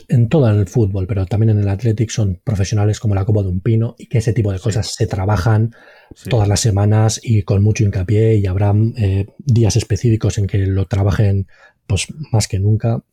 [0.10, 3.48] en todo el fútbol, pero también en el Athletic son profesionales como la Copa de
[3.48, 4.94] un Pino y que ese tipo de cosas sí.
[4.98, 5.74] se trabajan
[6.14, 6.30] sí.
[6.30, 10.86] todas las semanas y con mucho hincapié y habrá eh, días específicos en que lo
[10.86, 11.48] trabajen
[11.88, 13.04] pues más que nunca.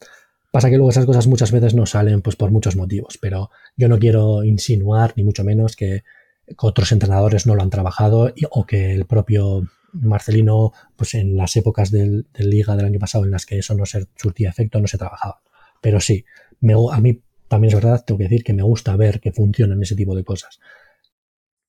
[0.51, 3.89] Pasa que luego esas cosas muchas veces no salen pues por muchos motivos, pero yo
[3.89, 6.03] no quiero insinuar ni mucho menos que,
[6.59, 11.91] otros entrenadores no lo han trabajado o que el propio Marcelino, pues en las épocas
[11.91, 14.99] del, liga del año pasado en las que eso no se surtía efecto, no se
[14.99, 15.43] trabajaba.
[15.81, 16.25] Pero sí,
[16.91, 19.97] a mí también es verdad, tengo que decir que me gusta ver que funcionan ese
[19.97, 20.61] tipo de cosas.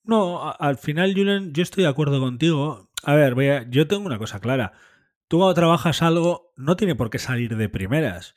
[0.04, 2.90] No, al final, Julen, yo estoy de acuerdo contigo.
[3.04, 4.74] A ver, voy a, yo tengo una cosa clara.
[5.28, 8.36] Tú cuando trabajas algo, no tiene por qué salir de primeras.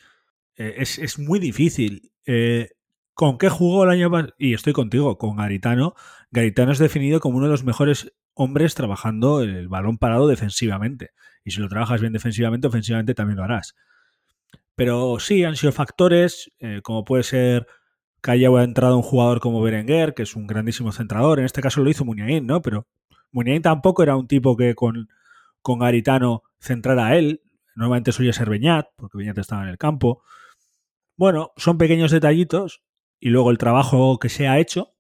[0.56, 2.12] Eh, es, es, muy difícil.
[2.26, 2.70] Eh,
[3.14, 4.34] ¿Con qué jugó el año pasado?
[4.38, 5.94] Y estoy contigo, con Garitano.
[6.30, 11.10] Garitano es definido como uno de los mejores hombres trabajando el balón parado defensivamente.
[11.44, 13.74] Y si lo trabajas bien defensivamente, ofensivamente también lo harás.
[14.74, 17.66] Pero sí, han sido factores, eh, como puede ser
[18.22, 21.38] que haya entrado un jugador como Berenguer, que es un grandísimo centrador.
[21.38, 22.62] En este caso lo hizo Muñain, ¿no?
[22.62, 22.86] Pero
[23.30, 25.08] Muñain tampoco era un tipo que con,
[25.62, 27.42] con Garitano centrara a él.
[27.76, 30.22] Normalmente solía ser Beñat, porque Beñat estaba en el campo.
[31.16, 32.82] Bueno, son pequeños detallitos
[33.20, 34.94] y luego el trabajo que se ha hecho,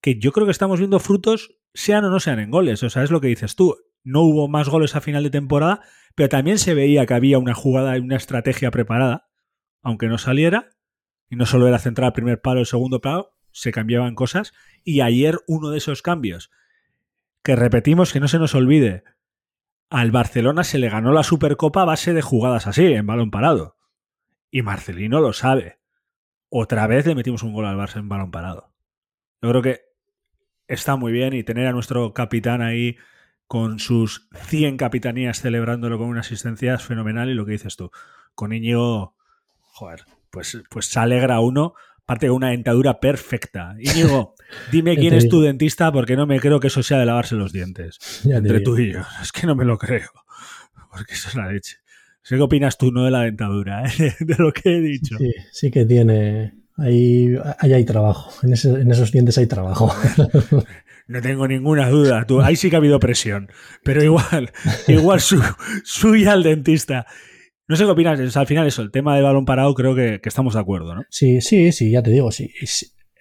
[0.00, 2.82] que yo creo que estamos viendo frutos, sean o no sean en goles.
[2.82, 3.76] O sea, es lo que dices tú.
[4.04, 5.82] No hubo más goles a final de temporada,
[6.14, 9.28] pero también se veía que había una jugada y una estrategia preparada,
[9.82, 10.70] aunque no saliera,
[11.28, 14.52] y no solo era centrar el primer palo, el segundo palo, se cambiaban cosas.
[14.84, 16.50] Y ayer uno de esos cambios,
[17.42, 19.04] que repetimos que no se nos olvide,
[19.90, 23.77] al Barcelona se le ganó la Supercopa a base de jugadas así, en balón parado.
[24.50, 25.78] Y Marcelino lo sabe.
[26.48, 28.72] Otra vez le metimos un gol al Barça en balón parado.
[29.42, 29.82] Yo creo que
[30.66, 32.96] está muy bien y tener a nuestro capitán ahí
[33.46, 37.90] con sus 100 capitanías celebrándolo con una asistencia es fenomenal y lo que dices tú,
[38.34, 39.16] con Íñigo,
[39.60, 43.74] joder, pues, pues se alegra uno, parte de una dentadura perfecta.
[43.80, 44.34] Íñigo,
[44.70, 47.52] dime quién es tu dentista porque no me creo que eso sea de lavarse los
[47.52, 48.22] dientes.
[48.24, 50.10] entre tú y yo, es que no me lo creo,
[50.90, 51.78] porque eso es la leche.
[52.28, 54.12] Sé qué opinas tú, no de la dentadura, ¿eh?
[54.20, 55.16] de lo que he dicho.
[55.16, 58.30] Sí, sí que tiene, Ahí, hay trabajo.
[58.46, 59.92] En, esos dientes hay trabajo.
[61.10, 62.26] No tengo ninguna duda.
[62.26, 63.48] Tú, ahí sí que ha habido presión.
[63.82, 64.52] Pero igual,
[64.88, 65.42] igual su,
[65.82, 67.06] suya al dentista.
[67.66, 68.36] No sé qué opinas.
[68.36, 71.04] al final, eso, el tema del balón parado, creo que, estamos de acuerdo, ¿no?
[71.08, 72.30] Sí, sí, sí, ya te digo.
[72.30, 72.52] Sí,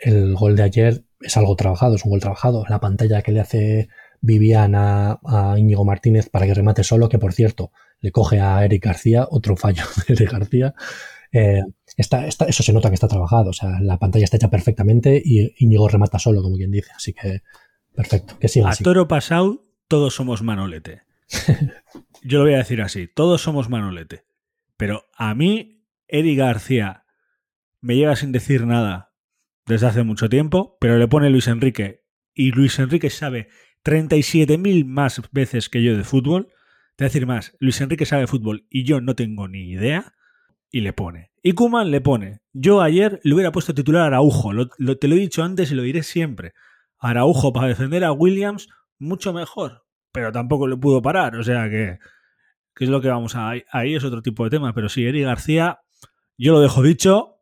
[0.02, 2.66] el gol de ayer es algo trabajado, es un gol trabajado.
[2.68, 3.88] La pantalla que le hace
[4.20, 8.86] Viviana a Íñigo Martínez para que remate solo, que por cierto, le coge a Eric
[8.86, 10.74] García, otro fallo de Eric García.
[11.32, 11.62] Eh,
[11.98, 13.50] eso se nota que está trabajado.
[13.50, 16.92] O sea, la pantalla está hecha perfectamente y Íñigo remata solo, como quien dice.
[16.96, 17.42] Así que,
[17.96, 18.38] perfecto.
[18.40, 21.04] Que siga a toro pasado, todos somos Manolete.
[22.24, 24.26] Yo lo voy a decir así: todos somos Manolete.
[24.78, 27.04] Pero a mí, Eric García
[27.82, 29.14] me lleva sin decir nada
[29.66, 32.06] desde hace mucho tiempo, pero le pone Luis Enrique.
[32.34, 33.50] Y Luis Enrique sabe
[33.84, 36.54] 37.000 más veces que yo de fútbol.
[36.98, 40.16] Te voy a decir más: Luis Enrique sabe fútbol y yo no tengo ni idea
[40.72, 41.32] y le pone.
[41.44, 42.42] Y Kuman le pone.
[42.54, 44.52] Yo ayer le hubiera puesto titular a Araujo.
[44.52, 46.54] Lo, te lo he dicho antes y lo diré siempre.
[46.98, 49.86] Araujo para defender a Williams, mucho mejor.
[50.12, 51.36] Pero tampoco le pudo parar.
[51.36, 52.00] O sea que,
[52.76, 53.52] que es lo que vamos a.
[53.72, 54.74] Ahí es otro tipo de tema.
[54.74, 55.82] Pero sí, Eric García,
[56.36, 57.36] yo lo dejo dicho.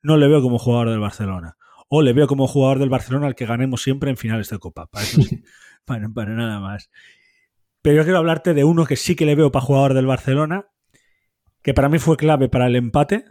[0.00, 1.58] No le veo como jugador del Barcelona.
[1.88, 4.86] O le veo como jugador del Barcelona al que ganemos siempre en finales de Copa.
[4.86, 5.44] Para, eso sí,
[5.84, 6.90] para, para nada más.
[7.82, 10.72] Pero yo quiero hablarte de uno que sí que le veo para jugador del Barcelona
[11.62, 13.24] que para mí fue clave para el empate.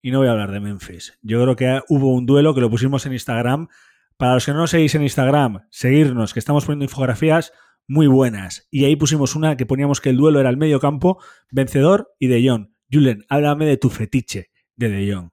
[0.00, 1.18] Y no voy a hablar de Memphis.
[1.22, 3.68] Yo creo que hubo un duelo que lo pusimos en Instagram.
[4.16, 7.52] Para los que no nos seguís en Instagram, seguirnos, que estamos poniendo infografías
[7.86, 8.66] muy buenas.
[8.70, 11.18] Y ahí pusimos una que poníamos que el duelo era el medio campo,
[11.50, 12.68] vencedor y De Jong.
[12.90, 15.30] Julen, háblame de tu fetiche de De Jong.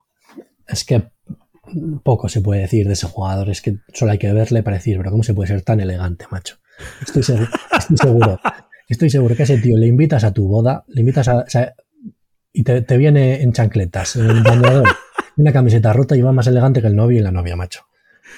[0.67, 1.11] Es que
[2.03, 3.49] poco se puede decir de ese jugador.
[3.49, 6.25] Es que solo hay que verle para decir, pero ¿cómo se puede ser tan elegante,
[6.31, 6.57] macho?
[7.01, 7.47] Estoy seguro.
[7.77, 8.39] Estoy seguro,
[8.87, 11.45] estoy seguro que a ese tío le invitas a tu boda, le invitas a
[12.51, 14.83] y te, viene en chancletas, en el
[15.37, 17.85] una camiseta rota y va más elegante que el novio y la novia, macho.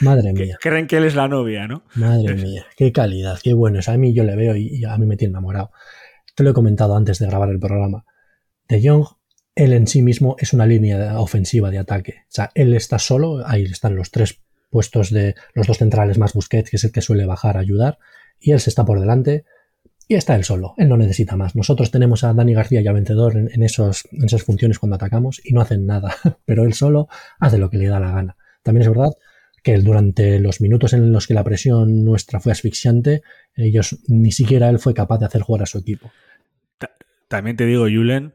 [0.02, 0.58] Madre mía.
[0.62, 1.84] Creen que él es la novia, ¿no?
[1.96, 3.80] Madre mía, qué calidad, qué bueno.
[3.86, 5.72] a mí yo le veo y, a mí me tiene enamorado.
[6.36, 8.06] Te lo he comentado antes de grabar el programa.
[8.68, 9.06] De Jong,
[9.56, 12.22] él en sí mismo es una línea ofensiva de ataque.
[12.24, 16.34] O sea, él está solo, ahí están los tres puestos de los dos centrales más
[16.34, 17.98] Busquets, que es el que suele bajar a ayudar,
[18.42, 19.46] y él se está por delante
[20.08, 21.56] y está él solo, él no necesita más.
[21.56, 25.54] Nosotros tenemos a Dani García ya vencedor en, esos, en esas funciones cuando atacamos y
[25.54, 26.14] no hacen nada,
[26.46, 27.08] pero él solo
[27.40, 28.36] hace lo que le da la gana.
[28.62, 29.12] También es verdad
[29.64, 33.22] que durante los minutos en los que la presión nuestra fue asfixiante,
[33.56, 36.12] ellos ni siquiera él fue capaz de hacer jugar a su equipo.
[37.28, 38.34] También te digo, Julen,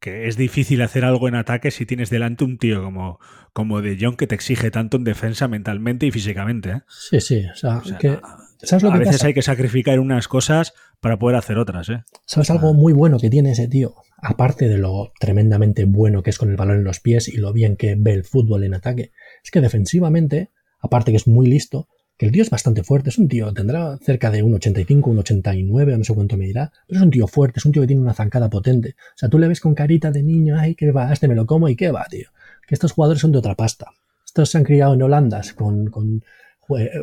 [0.00, 3.20] que es difícil hacer algo en ataque si tienes delante un tío como,
[3.52, 6.70] como De Jong que te exige tanto en defensa mentalmente y físicamente.
[6.70, 6.80] ¿eh?
[6.88, 7.44] Sí, sí.
[7.52, 8.18] O sea, que
[8.62, 12.04] a veces hay que sacrificar unas cosas para poder hacer otras, ¿eh?
[12.26, 13.94] ¿Sabes algo muy bueno que tiene ese tío?
[14.18, 17.52] Aparte de lo tremendamente bueno que es con el balón en los pies y lo
[17.52, 21.88] bien que ve el fútbol en ataque, es que defensivamente, aparte que es muy listo,
[22.20, 25.20] que el tío es bastante fuerte, es un tío, tendrá cerca de un 85, un
[25.20, 27.88] 89, no sé cuánto me dirá, pero es un tío fuerte, es un tío que
[27.88, 28.94] tiene una zancada potente.
[29.14, 31.46] O sea, tú le ves con carita de niño, ay, qué va, este me lo
[31.46, 32.28] como y qué va, tío.
[32.68, 33.86] Que estos jugadores son de otra pasta.
[34.26, 36.22] Estos se han criado en Holanda con, con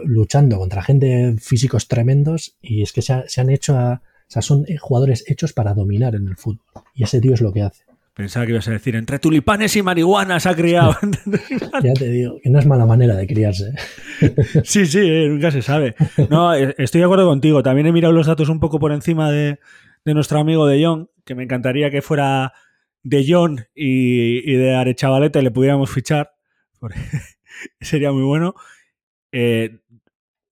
[0.05, 4.65] luchando contra gente físicos tremendos y es que se, han hecho a, o sea, son
[4.79, 6.65] jugadores hechos para dominar en el fútbol.
[6.93, 7.83] Y ese tío es lo que hace.
[8.13, 10.95] Pensaba que ibas a decir, entre tulipanes y marihuana se ha criado.
[11.83, 13.73] ya te digo, que no es mala manera de criarse.
[14.63, 15.95] sí, sí, eh, nunca se sabe.
[16.29, 17.61] No, eh, estoy de acuerdo contigo.
[17.61, 19.59] También he mirado los datos un poco por encima de,
[20.05, 22.53] nuestro amigo de John, que me encantaría que fuera
[23.03, 26.31] de John y, y de Arechavaleta y le pudiéramos fichar
[27.81, 28.55] sería muy bueno.
[29.31, 29.81] Eh,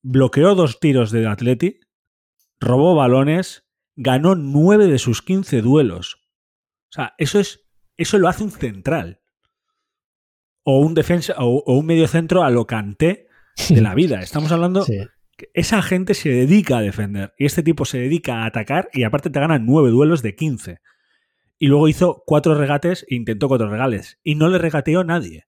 [0.01, 1.79] bloqueó dos tiros del Atleti,
[2.59, 6.21] robó balones, ganó nueve de sus 15 duelos.
[6.89, 7.61] O sea, eso es.
[7.97, 9.21] Eso lo hace un central.
[10.63, 11.33] O un defensa.
[11.37, 13.27] O, un medio centro a lo canté
[13.69, 14.21] de la vida.
[14.21, 14.85] Estamos hablando.
[14.85, 17.33] Que esa gente se dedica a defender.
[17.37, 18.89] Y este tipo se dedica a atacar.
[18.93, 20.79] Y aparte te gana nueve duelos de 15.
[21.57, 24.19] Y luego hizo cuatro regates e intentó cuatro regales.
[24.23, 25.47] Y no le regateó nadie.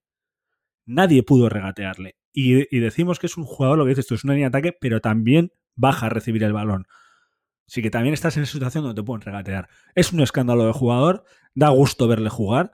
[0.86, 2.17] Nadie pudo regatearle.
[2.40, 4.78] Y, decimos que es un jugador, lo que dices tú, es una línea de ataque,
[4.80, 6.86] pero también baja a recibir el balón.
[7.68, 9.70] Así que también estás en esa situación donde te pueden regatear.
[9.96, 11.24] Es un escándalo de jugador,
[11.56, 12.74] da gusto verle jugar.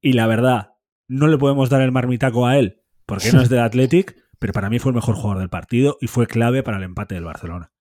[0.00, 0.72] Y la verdad,
[1.06, 4.70] no le podemos dar el marmitaco a él, porque no es del Athletic, pero para
[4.70, 7.71] mí fue el mejor jugador del partido y fue clave para el empate del Barcelona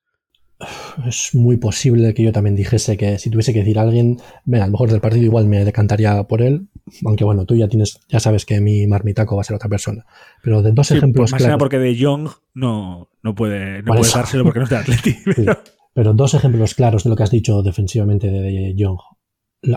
[1.05, 4.65] es muy posible que yo también dijese que si tuviese que decir a alguien, venga,
[4.65, 6.67] a lo mejor del partido igual me decantaría por él,
[7.05, 10.05] aunque bueno, tú ya tienes, ya sabes que mi marmitaco va a ser otra persona.
[10.43, 11.31] Pero de dos ejemplos.
[11.31, 14.77] Más claros, porque de Young no, no puede, no puede dárselo porque no es de
[14.77, 15.17] Atleti.
[15.93, 16.13] Pero...
[16.13, 18.99] dos ejemplos claros de lo que has dicho defensivamente de Young.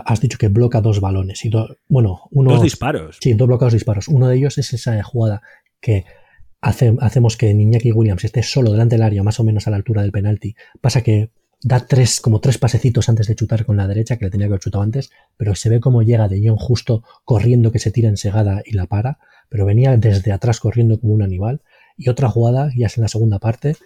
[0.05, 1.51] Has dicho que bloca dos balones y
[1.87, 2.53] bueno, uno.
[2.53, 3.17] Dos disparos.
[3.21, 4.07] Sí, dos blocados disparos.
[4.07, 5.41] Uno de ellos es esa jugada
[5.79, 6.05] que
[6.65, 10.01] hacemos que Iñaki Williams esté solo delante del área, más o menos a la altura
[10.01, 10.55] del penalti.
[10.81, 11.29] Pasa que
[11.61, 14.53] da tres, como tres pasecitos antes de chutar con la derecha, que le tenía que
[14.53, 18.09] haber chutado antes, pero se ve cómo llega De Jong justo corriendo que se tira
[18.09, 21.61] en segada y la para, pero venía desde atrás corriendo como un animal.
[21.97, 23.77] Y otra jugada, ya es en la segunda parte,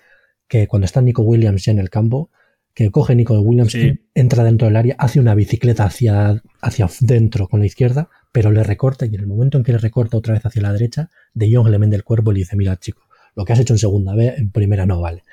[0.48, 2.32] que cuando está Nico Williams ya en el campo,
[2.74, 3.76] que coge Nico Williams,
[4.14, 8.64] entra dentro del área, hace una bicicleta hacia, hacia dentro con la izquierda, pero le
[8.64, 11.54] recorta y en el momento en que le recorta otra vez hacia la derecha, De
[11.54, 13.02] Jong le mende el cuerpo y le dice, mira chico,
[13.36, 15.24] lo que has hecho en segunda vez, en primera no vale.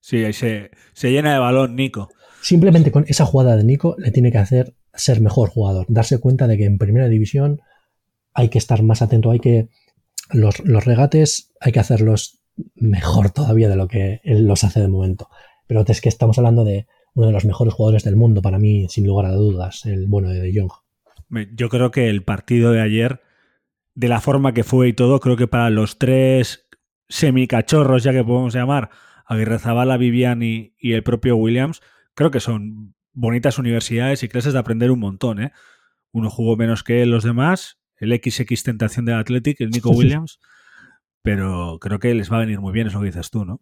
[0.00, 0.70] Sí, ahí se,
[1.02, 2.08] llena de balón Nico.
[2.40, 6.46] Simplemente con esa jugada de Nico le tiene que hacer ser mejor jugador, darse cuenta
[6.46, 7.60] de que en primera división
[8.34, 9.68] hay que estar más atento, hay que
[10.30, 12.40] los, los regates hay que hacerlos
[12.74, 15.28] mejor todavía de lo que él los hace de momento.
[15.66, 18.86] Pero es que estamos hablando de uno de los mejores jugadores del mundo, para mí,
[18.88, 20.70] sin lugar a dudas, el bueno de De Jong.
[21.30, 23.22] Yo creo que el partido de ayer,
[23.94, 26.68] de la forma que fue y todo, creo que para los tres
[27.08, 28.90] semicachorros, ya que podemos llamar,
[29.26, 31.82] Aguirre Zabala, Vivian y, el propio Williams,
[32.14, 35.42] creo que son bonitas universidades y clases de aprender un montón.
[35.42, 35.52] ¿eh?
[36.12, 40.40] Uno jugó menos que los demás, el XX Tentación del Athletic, el Nico Williams,
[41.22, 43.60] pero creo que les va a venir muy bien, eso que dices tú, ¿no?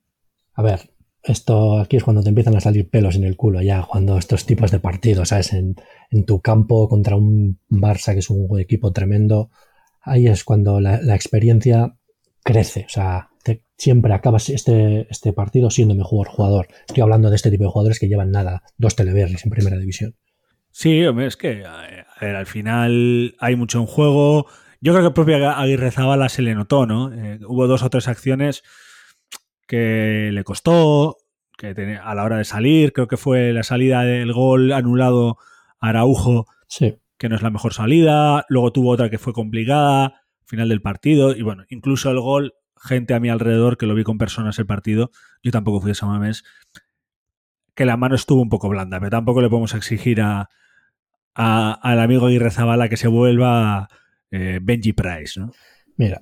[0.54, 0.90] A ver,
[1.26, 4.46] esto aquí es cuando te empiezan a salir pelos en el culo ya, cuando estos
[4.46, 5.52] tipos de partidos, ¿sabes?
[5.52, 5.76] En,
[6.24, 9.50] tu campo contra un Barça que es un equipo tremendo,
[10.00, 11.96] ahí es cuando la, experiencia
[12.42, 13.30] crece, o sea,
[13.76, 16.68] siempre acabas este, este partido siendo mejor jugador.
[16.88, 20.14] Estoy hablando de este tipo de jugadores que llevan nada, dos teleberries en primera división.
[20.70, 21.64] Sí, es que
[22.20, 24.46] al final hay mucho en juego.
[24.80, 27.12] Yo creo que propia Aguirre Zabala se le notó, ¿no?
[27.12, 28.62] Eh, hubo dos o tres acciones
[29.66, 31.16] que le costó,
[31.56, 35.38] que a la hora de salir, creo que fue la salida del gol anulado
[35.80, 36.46] a Araujo,
[37.18, 41.34] que no es la mejor salida, luego tuvo otra que fue complicada, final del partido,
[41.34, 44.66] y bueno, incluso el gol, gente a mi alrededor que lo vi con personas el
[44.66, 45.10] partido,
[45.42, 46.44] yo tampoco fui a San Mamés,
[47.74, 50.48] que la mano estuvo un poco blanda, pero tampoco le podemos exigir a,
[51.34, 53.88] al amigo Aguirre Zabala que se vuelva
[54.30, 55.52] eh, Benji Price, ¿no?
[55.96, 56.20] Mira,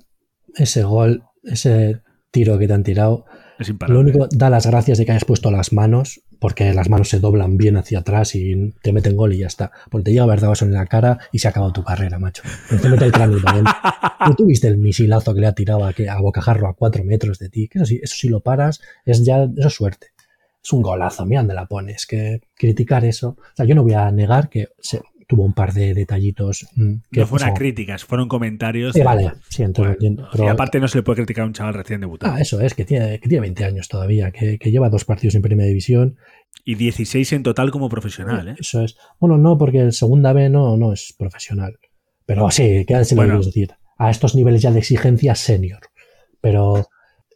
[0.55, 2.01] ese gol, ese
[2.35, 3.25] tiro que te han tirado.
[3.87, 7.21] Lo único, da las gracias de que hayas puesto las manos, porque las manos se
[7.21, 9.71] doblan bien hacia atrás y te meten gol y ya está.
[9.89, 12.43] Porque te llega a ver en la cara y se ha acabado tu carrera, macho.
[12.69, 13.65] te mete el cráneo también.
[14.37, 17.47] Tú viste el misilazo que le ha tirado a, a bocajarro a cuatro metros de
[17.47, 17.69] ti.
[17.69, 20.07] Que eso sí, eso sí lo paras, es ya, eso es suerte.
[20.61, 22.05] Es un golazo, mira dónde la pones.
[22.05, 23.37] Que criticar eso.
[23.39, 26.67] O sea, yo no voy a negar que se, tuvo un par de detallitos.
[26.75, 28.93] Mm, que no fueron críticas, fueron comentarios.
[28.93, 32.01] Sí, vale, sí, entonces Y aparte no se le puede criticar a un chaval recién
[32.01, 32.33] debutado.
[32.33, 35.41] Ah, eso es, que tiene, que tiene 20 años todavía, que, lleva dos partidos en
[35.41, 36.17] primera división.
[36.63, 38.55] Y 16 en total como profesional, ¿eh?
[38.59, 38.97] Eso es.
[39.19, 41.77] Bueno, no, porque el segunda B no, no es profesional.
[42.25, 43.39] Pero sí, ¿qué se bueno.
[43.39, 43.73] decir?
[43.97, 45.81] A estos niveles ya de exigencia senior.
[46.41, 46.87] Pero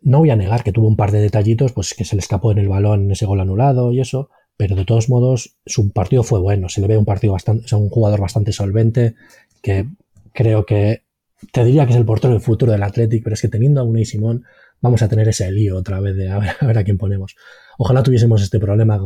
[0.01, 2.51] no voy a negar que tuvo un par de detallitos, pues que se le escapó
[2.51, 6.37] en el balón ese gol anulado y eso pero de todos modos su partido fue
[6.37, 9.15] bueno, se le ve un partido bastante, un jugador bastante solvente,
[9.63, 9.87] que
[10.33, 11.05] creo que
[11.53, 13.85] te diría que es el portero del futuro del Athletic, pero es que teniendo a
[13.85, 14.43] Unai Simón
[14.81, 17.37] vamos a tener ese lío otra vez de a ver a, quién ponemos.
[17.77, 18.99] Ojalá tuviésemos este problema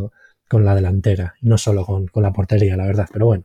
[0.50, 3.44] con, la delantera, y no solo con, la portería, la verdad, pero bueno.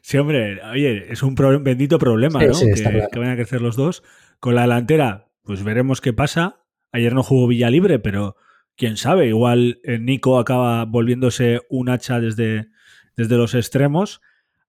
[0.00, 2.54] Sí, hombre, oye, es un bendito problema, ¿no?
[2.58, 4.02] que, que, van a crecer los dos.
[4.40, 6.64] Con la delantera, pues veremos qué pasa.
[6.90, 8.36] Ayer no jugó Villa Libre, pero
[8.76, 12.68] quién sabe, igual eh, Nico acaba volviéndose un hacha desde,
[13.16, 14.20] desde los extremos.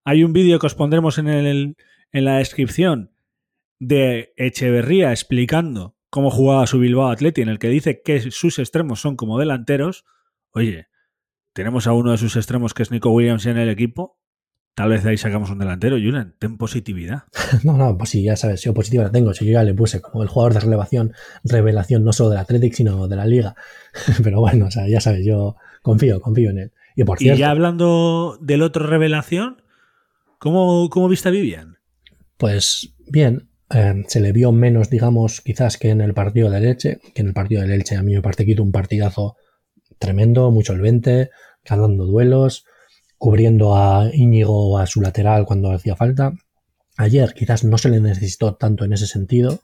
[0.03, 1.75] Hay un vídeo que os pondremos en, el,
[2.11, 3.11] en la descripción
[3.79, 9.01] de Echeverría explicando cómo jugaba su Bilbao Atleti, en el que dice que sus extremos
[9.01, 10.05] son como delanteros,
[10.51, 10.87] oye,
[11.53, 14.19] tenemos a uno de sus extremos que es Nico Williams en el equipo,
[14.75, 17.23] tal vez de ahí sacamos un delantero, Julian, ten positividad.
[17.63, 20.01] No, no, pues sí, ya sabes, yo positiva la tengo, si yo ya le puse
[20.01, 21.13] como el jugador de revelación,
[21.43, 23.55] revelación no solo del Athletic, sino de la liga.
[24.23, 26.71] Pero bueno, o sea, ya sabes, yo confío, confío en él.
[26.95, 29.61] Y por cierto, y ya hablando del otro revelación,
[30.39, 31.77] ¿cómo, cómo viste a Vivian?
[32.37, 36.99] Pues bien, eh, se le vio menos, digamos, quizás que en el partido de Leche,
[37.13, 39.35] que en el partido de Leche a mí me parece que hizo un partidazo
[39.97, 41.29] tremendo, muy solvente,
[41.65, 42.65] ganando duelos,
[43.23, 46.33] cubriendo a Íñigo a su lateral cuando hacía falta.
[46.97, 49.61] Ayer quizás no se le necesitó tanto en ese sentido,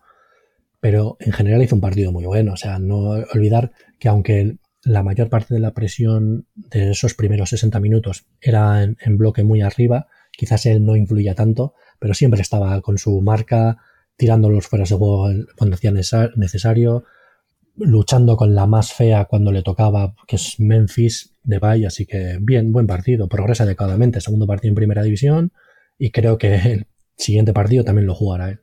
[0.79, 2.53] pero en general hizo un partido muy bueno.
[2.53, 2.99] O sea, no
[3.33, 8.81] olvidar que aunque la mayor parte de la presión de esos primeros 60 minutos era
[8.81, 13.79] en, bloque muy arriba, quizás él no influía tanto, pero siempre estaba con su marca,
[14.15, 17.03] tirando los fueras de juego cuando hacía necesario,
[17.75, 22.37] luchando con la más fea cuando le tocaba, que es Memphis de Bay, así que
[22.41, 25.51] bien, buen partido, progresa adecuadamente, segundo partido en primera división
[25.97, 26.87] y creo que el
[27.17, 28.61] siguiente partido también lo jugará él.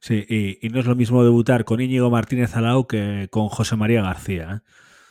[0.00, 3.74] Sí, y, y no es lo mismo debutar con Íñigo Martínez Alau que con José
[3.76, 4.62] María García.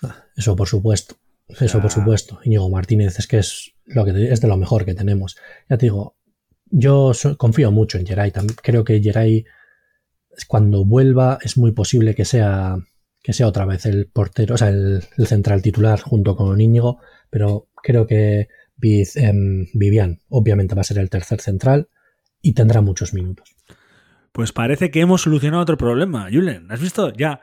[0.04, 0.08] ¿eh?
[0.38, 1.18] Eso por supuesto,
[1.60, 2.40] eso por supuesto.
[2.44, 5.36] Íñigo Martínez es que es lo que es de lo mejor que tenemos.
[5.70, 6.18] Ya te digo,
[6.66, 8.32] yo so, confío mucho en Geray,
[8.62, 9.46] creo que Geray
[10.48, 12.78] cuando vuelva es muy posible que sea
[13.28, 17.02] que sea otra vez el portero, o sea, el, el central titular junto con Íñigo,
[17.30, 18.48] pero creo que
[18.78, 19.34] Viz, eh,
[19.74, 21.90] Vivian obviamente va a ser el tercer central
[22.42, 23.54] y tendrá muchos minutos.
[24.32, 26.72] Pues parece que hemos solucionado otro problema, Julen.
[26.72, 27.12] ¿Has visto?
[27.12, 27.42] Ya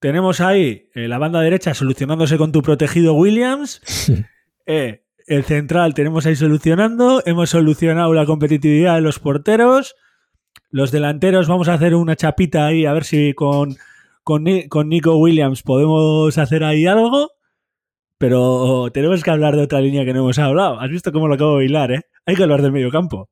[0.00, 3.80] tenemos ahí eh, la banda derecha solucionándose con tu protegido Williams.
[4.66, 7.22] eh, el central tenemos ahí solucionando.
[7.24, 9.94] Hemos solucionado la competitividad de los porteros.
[10.70, 13.76] Los delanteros vamos a hacer una chapita ahí a ver si con
[14.28, 17.30] con, Nico Williams podemos hacer ahí algo,
[18.18, 20.78] pero tenemos que hablar de otra línea que no hemos hablado.
[20.80, 22.02] ¿Has visto cómo lo acabo de bailar, eh?
[22.26, 23.30] Hay que hablar del medio campo.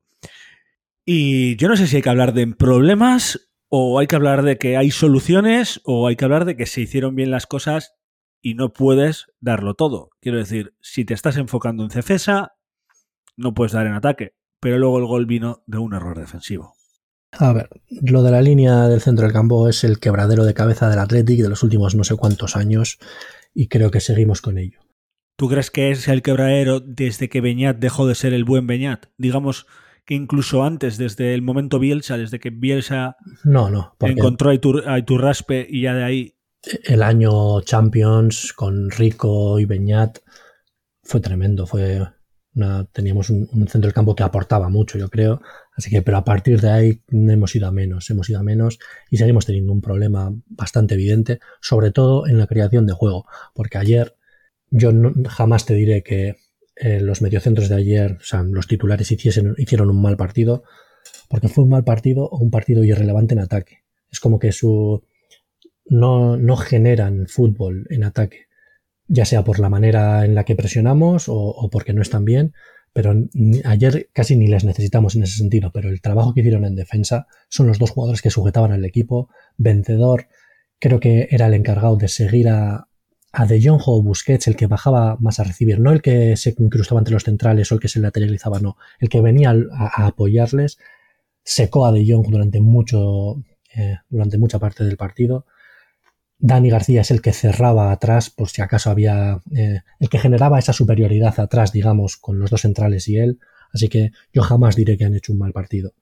[1.05, 4.57] Y yo no sé si hay que hablar de problemas o hay que hablar de
[4.57, 7.93] que hay soluciones o hay que hablar de que se hicieron bien las cosas
[8.41, 10.09] y no puedes darlo todo.
[10.19, 12.55] Quiero decir, si te estás enfocando en Cefesa,
[13.35, 16.76] no puedes dar en ataque, pero luego el gol vino de un error defensivo.
[17.31, 20.89] A ver, lo de la línea del centro del campo es el quebradero de cabeza
[20.89, 22.99] del Athletic de los últimos no sé cuántos años
[23.53, 24.79] y creo que seguimos con ello.
[25.37, 29.05] ¿Tú crees que es el quebradero desde que Beñat dejó de ser el buen Beñat?
[29.17, 29.67] Digamos
[30.05, 34.87] que incluso antes, desde el momento Bielsa, desde que Bielsa no, no, encontró a, Itur,
[34.87, 36.33] a Iturraspe y ya de ahí...
[36.85, 40.19] El año Champions con Rico y Beñat
[41.03, 42.01] fue tremendo, fue
[42.55, 45.41] una, teníamos un, un, centro del campo que aportaba mucho, yo creo.
[45.77, 48.79] Así que, pero a partir de ahí hemos ido a menos, hemos ido a menos
[49.11, 53.25] y seguimos teniendo un problema bastante evidente, sobre todo en la creación de juego.
[53.53, 54.15] Porque ayer
[54.71, 54.91] yo
[55.29, 56.37] jamás te diré que
[56.75, 60.63] eh, los mediocentros de ayer, o sea, los titulares hiciesen, hicieron un mal partido,
[61.29, 63.83] porque fue un mal partido o un partido irrelevante en ataque.
[64.11, 65.03] Es como que su
[65.85, 68.47] no, no generan fútbol en ataque
[69.07, 72.53] ya sea por la manera en la que presionamos o, porque no están bien,
[72.97, 73.13] pero
[73.65, 77.27] ayer casi ni les necesitamos en ese sentido, pero el trabajo que hicieron en defensa
[77.47, 80.29] son los dos jugadores que sujetaban al equipo, vencedor,
[80.79, 82.87] creo que era el encargado de seguir a,
[83.47, 86.99] De Jong o Busquets, el que bajaba más a recibir, no el que se incrustaba
[86.99, 90.79] entre los centrales o el que se lateralizaba, no, el que venía a, a apoyarles,
[91.43, 93.43] secó a De Jong durante mucho,
[93.75, 95.45] eh, durante mucha parte del partido,
[96.39, 99.41] Dani García es el que cerraba atrás, por si acaso había.
[99.55, 103.39] Eh, el que generaba esa superioridad atrás, digamos, con los dos centrales y él.
[103.73, 105.93] Así que yo jamás diré que han hecho un mal partido.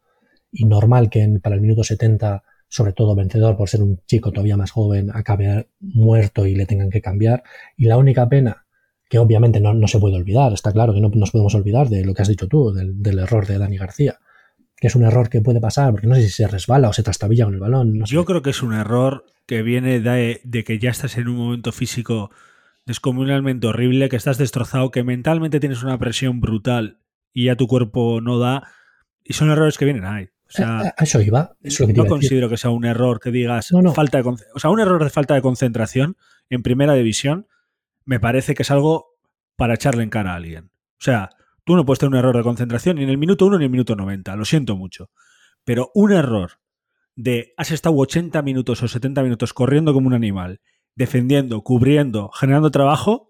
[0.51, 4.31] Y normal que en, para el minuto 70, sobre todo vencedor por ser un chico
[4.31, 7.43] todavía más joven, acabe muerto y le tengan que cambiar.
[7.77, 8.65] Y la única pena,
[9.09, 12.03] que obviamente no, no se puede olvidar, está claro que no nos podemos olvidar de
[12.03, 14.19] lo que has dicho tú, del, del error de Dani García
[14.85, 17.01] que es un error que puede pasar, porque no sé si se resbala o se
[17.01, 17.97] trastabilla con el balón.
[17.97, 18.13] No sé.
[18.13, 21.37] Yo creo que es un error que viene de, de, que ya estás en un
[21.37, 22.29] momento físico
[22.85, 26.99] descomunalmente horrible, que estás destrozado, que mentalmente tienes una presión brutal
[27.33, 28.67] y ya tu cuerpo no da.
[29.23, 30.25] Y son errores que vienen ahí.
[30.47, 31.55] O sea, a, a eso iba.
[31.63, 33.91] Eso que no considero que sea un error que digas No, no.
[33.91, 36.15] falta de o sea, un error de falta de concentración
[36.51, 37.47] en primera división
[38.05, 39.07] me parece que es algo
[39.55, 40.65] para echarle en cara a alguien.
[40.65, 41.31] O sea,
[41.65, 43.69] tú no puedes tener un error de concentración ni en el minuto 1 ni en
[43.69, 45.09] el minuto 90, lo siento mucho.
[45.63, 46.51] Pero un error
[47.15, 50.61] de has estado 80 minutos o 70 minutos corriendo como un animal,
[50.95, 53.29] defendiendo, cubriendo, generando trabajo,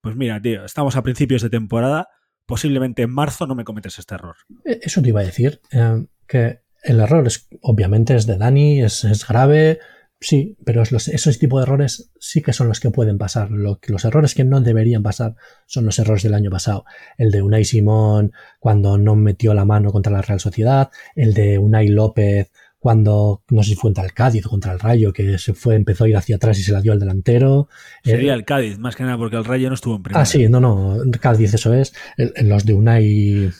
[0.00, 2.08] pues mira, tío, estamos a principios de temporada,
[2.46, 4.36] posiblemente en marzo no me cometes este error.
[4.64, 9.26] Eso te iba a decir, eh, que el error es, obviamente es de Dani, es
[9.28, 9.80] grave,
[10.20, 13.50] sí, pero los, esos tipos de errores sí que son los que pueden pasar.
[13.50, 16.84] Lo, los errores que no deberían pasar son los errores del año pasado.
[17.16, 21.58] El de Unai Simón cuando no metió la mano contra la Real Sociedad, el de
[21.58, 25.36] Unai López cuando no sé si fue contra el Cádiz o contra el Rayo, que
[25.38, 27.68] se fue, empezó a ir hacia atrás y se la dio al delantero.
[28.04, 30.22] Sería eh, el Cádiz, más que nada, porque el Rayo no estuvo en primera.
[30.22, 31.92] Ah, sí, no, no, Cádiz, eso es.
[32.16, 33.50] los de Unai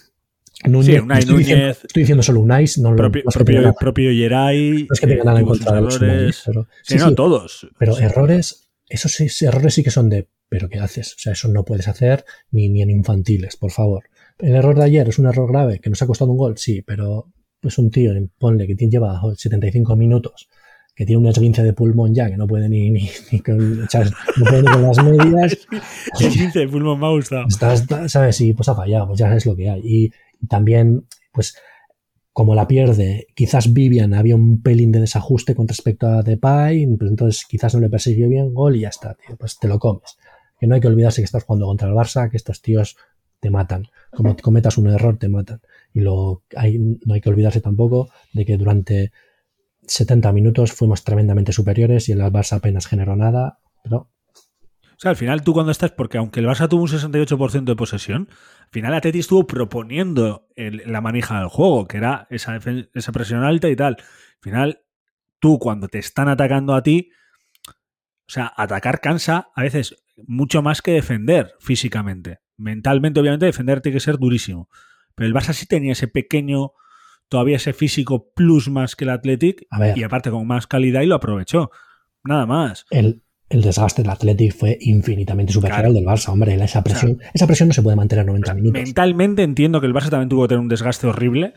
[0.67, 4.87] Núñez, Unai estoy, Núñez diciendo, estoy diciendo solo Unai, no propio, no propio, propio Geray.
[4.89, 6.43] No es que tenga nada en contra de los errores.
[6.47, 7.69] Pero, sí, sí, no, todos.
[7.79, 11.15] Pero errores, esos sí, errores sí que son de, pero ¿qué haces?
[11.15, 14.05] O sea, eso no puedes hacer ni, ni en infantiles, por favor.
[14.39, 16.83] El error de ayer es un error grave que nos ha costado un gol, sí,
[16.83, 20.49] pero pues un tío, ponle, que lleva 75 minutos,
[20.95, 24.13] que tiene una esguince de pulmón ya, que no puede ni, ni, ni con, ¿sabes?
[24.37, 25.59] No puede ni con las medias.
[26.21, 27.47] esguince de pulmón me ha gustado.
[27.49, 28.41] Estás, ¿sabes?
[28.41, 29.81] Y pues ha fallado, pues ya es lo que hay.
[29.85, 30.13] Y
[30.47, 31.57] también, pues,
[32.33, 37.11] como la pierde, quizás Vivian había un pelín de desajuste con respecto a Depay, pues
[37.11, 40.17] entonces quizás no le persiguió bien gol y ya está, tío, pues te lo comes.
[40.61, 42.97] Que no hay que olvidarse que estás jugando contra el Barça, que estos tíos
[43.41, 43.89] te matan.
[44.13, 45.61] Como te cometas un error, te matan.
[45.93, 49.11] Y lo, hay, no hay que olvidarse tampoco de que durante
[49.89, 54.11] 70 minutos fuimos tremendamente superiores y el Barça apenas generó nada, pero...
[54.99, 57.77] O sea, al final tú cuando estás, porque aunque el Barça tuvo un 68% de
[57.77, 58.29] posesión,
[58.63, 62.59] al final Atleti estuvo proponiendo el, la manija del juego, que era esa,
[62.93, 63.95] esa presión alta y tal.
[63.97, 64.83] Al final,
[65.39, 67.13] tú cuando te están atacando a ti,
[67.69, 67.73] o
[68.27, 69.95] sea, atacar cansa a veces
[70.27, 72.41] mucho más que defender físicamente.
[72.57, 74.69] Mentalmente, obviamente, defender tiene que ser durísimo.
[75.15, 76.73] Pero el Barça sí tenía ese pequeño,
[77.29, 81.15] todavía ese físico plus más que el Athletic y aparte con más calidad y lo
[81.15, 81.71] aprovechó.
[82.25, 82.85] Nada más.
[82.91, 86.55] El, el desgaste del Athletic fue infinitamente superior al del Barça, hombre.
[86.63, 88.83] Esa presión, esa presión no se puede mantener 90 minutos.
[88.83, 91.55] Mentalmente entiendo que el Barça también tuvo que tener un desgaste horrible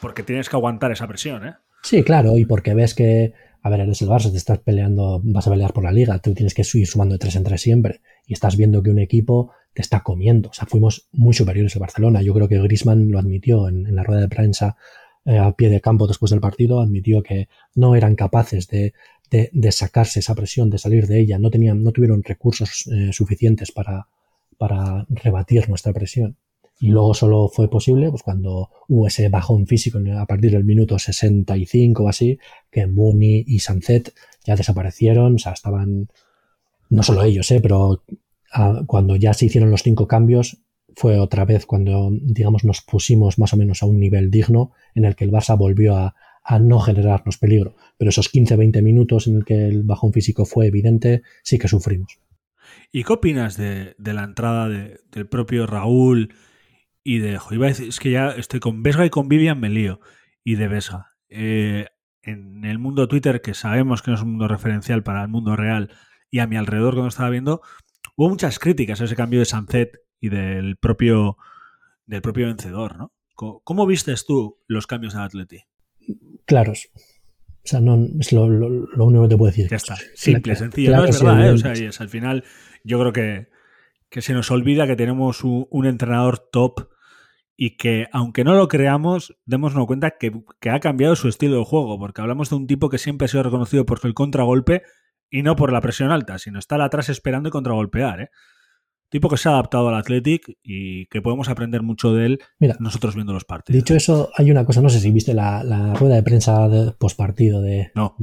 [0.00, 1.54] porque tienes que aguantar esa presión, ¿eh?
[1.82, 3.32] Sí, claro, y porque ves que,
[3.62, 6.34] a ver, eres el Barça, te estás peleando, vas a pelear por la liga, tú
[6.34, 9.52] tienes que ir sumando de tres en tres siempre y estás viendo que un equipo
[9.72, 10.50] te está comiendo.
[10.50, 12.22] O sea, fuimos muy superiores al Barcelona.
[12.22, 14.76] Yo creo que Grisman lo admitió en, la rueda de prensa
[15.24, 18.92] eh, a pie de campo después del partido, admitió que no eran capaces de,
[19.30, 23.70] de, sacarse esa presión, de salir de ella, no, tenían, no tuvieron recursos eh, suficientes
[23.70, 24.08] para,
[24.58, 26.36] para rebatir nuestra presión.
[26.80, 30.98] Y luego solo fue posible pues, cuando hubo ese bajón físico a partir del minuto
[30.98, 32.38] 65 o así,
[32.70, 34.12] que Mooney y Sanzet
[34.44, 36.08] ya desaparecieron, o sea, estaban,
[36.88, 38.02] no solo ellos, eh, pero
[38.86, 40.58] cuando ya se hicieron los cinco cambios,
[40.96, 45.04] fue otra vez cuando, digamos, nos pusimos más o menos a un nivel digno en
[45.04, 46.16] el que el Barça volvió a,
[46.58, 47.76] no generarnos peligro.
[47.96, 52.18] Pero esos 15-20 minutos en el que el bajón físico fue evidente, sí que sufrimos.
[52.92, 56.34] ¿Y qué opinas de, la entrada del propio Raúl
[57.04, 57.36] y de...
[57.36, 60.00] a decir, es que ya estoy con Vesga y con Vivian me lío.
[60.44, 61.08] Y de Vesga.
[61.28, 61.86] Eh,
[62.22, 65.56] en el mundo Twitter, que sabemos que no es un mundo referencial para el mundo
[65.56, 65.90] real,
[66.30, 67.62] y a mi alrededor cuando estaba viendo,
[68.16, 71.36] hubo muchas críticas a ese cambio de Sunset y del propio,
[72.06, 73.12] del propio vencedor, ¿no?
[73.34, 75.62] ¿Cómo, vistes tú los cambios de Atleti?
[76.50, 76.88] Claros.
[76.96, 79.68] O sea, no, es lo, único que te puedo decir.
[79.70, 79.94] Ya está.
[80.14, 80.96] Simple, sencillo.
[80.96, 81.50] no es verdad, ¿eh?
[81.50, 82.42] O sea, y es, al final,
[82.82, 83.48] yo creo que,
[84.08, 86.88] que se nos olvida que tenemos un, entrenador top
[87.56, 91.64] y que, aunque no lo creamos, démonos cuenta que, que, ha cambiado su estilo de
[91.64, 94.82] juego, porque hablamos de un tipo que siempre ha sido reconocido por el contragolpe
[95.30, 98.22] y no por la presión alta, sino estar atrás esperando y contragolpear.
[98.22, 98.30] ¿eh?
[99.10, 102.76] Tipo que se ha adaptado al Athletic y que podemos aprender mucho de él Mira,
[102.78, 103.82] nosotros viendo los partidos.
[103.82, 107.16] Dicho eso, hay una cosa, no sé si viste la, rueda de prensa de, post
[107.16, 107.90] partido de.
[107.94, 108.16] No.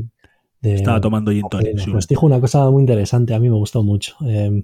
[0.61, 1.43] estaba tomando gin
[1.91, 4.15] Pues dijo una cosa muy interesante, a mí me gustó mucho.
[4.21, 4.63] Em,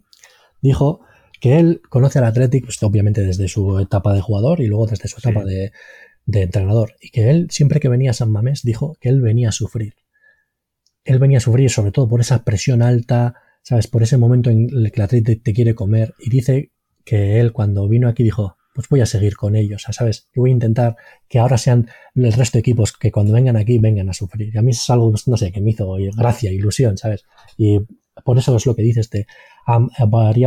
[0.61, 1.01] dijo
[1.41, 5.09] que él conoce al Athletic, pues, obviamente desde su etapa de jugador y luego desde
[5.09, 5.73] su etapa de,
[6.25, 6.93] de entrenador.
[7.01, 9.95] Y que él, siempre que venía a San Mamés, dijo que él venía a sufrir
[11.05, 13.87] él venía a sufrir sobre todo por esa presión alta, ¿sabes?
[13.87, 16.13] Por ese momento en el que la Atlético te quiere comer.
[16.19, 16.71] Y dice
[17.03, 20.27] que él cuando vino aquí dijo, pues voy a seguir con ellos, ¿sabes?
[20.35, 20.95] Y voy a intentar
[21.27, 24.51] que ahora sean el resto de equipos que cuando vengan aquí vengan a sufrir.
[24.53, 27.23] Y a mí es algo, no sé, que me hizo gracia, ilusión, ¿sabes?
[27.57, 27.79] Y
[28.23, 29.27] por eso es lo que dices, te
[29.65, 29.77] ha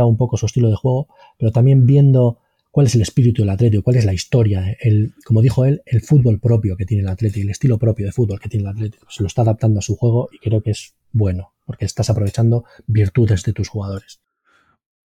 [0.05, 1.07] un poco su estilo de juego,
[1.37, 2.39] pero también viendo
[2.71, 6.01] cuál es el espíritu del Atlético, cuál es la historia, el, como dijo él, el
[6.01, 9.07] fútbol propio que tiene el Atlético, el estilo propio de fútbol que tiene el Atlético.
[9.09, 12.63] Se lo está adaptando a su juego y creo que es bueno, porque estás aprovechando
[12.87, 14.21] virtudes de tus jugadores.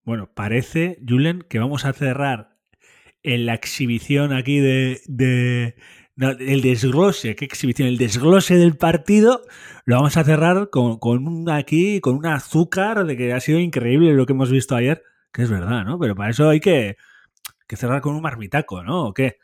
[0.05, 2.57] Bueno, parece, Julen, que vamos a cerrar
[3.23, 5.75] en la exhibición aquí de, de
[6.17, 7.89] el desglose, ¿qué exhibición?
[7.89, 9.43] El desglose del partido
[9.85, 13.59] lo vamos a cerrar con, con un aquí, con un azúcar de que ha sido
[13.59, 15.03] increíble lo que hemos visto ayer,
[15.33, 15.99] que es verdad, ¿no?
[15.99, 16.97] Pero para eso hay que,
[17.67, 19.07] que cerrar con un marmitaco, ¿no?
[19.07, 19.39] ¿O qué?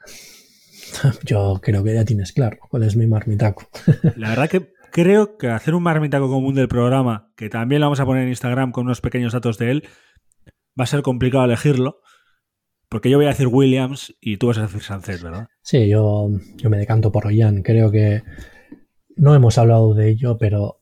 [1.24, 3.68] Yo creo que ya tienes claro cuál es mi marmitaco.
[4.16, 8.00] La verdad que creo que hacer un marmitaco común del programa, que también lo vamos
[8.00, 9.88] a poner en Instagram con unos pequeños datos de él,
[10.78, 12.00] va a ser complicado elegirlo.
[12.88, 15.48] Porque yo voy a decir Williams y tú vas a decir Sanchez, ¿verdad?
[15.62, 17.62] Sí, yo, yo me decanto por Ollán.
[17.62, 18.22] Creo que
[19.14, 20.80] no hemos hablado de ello, pero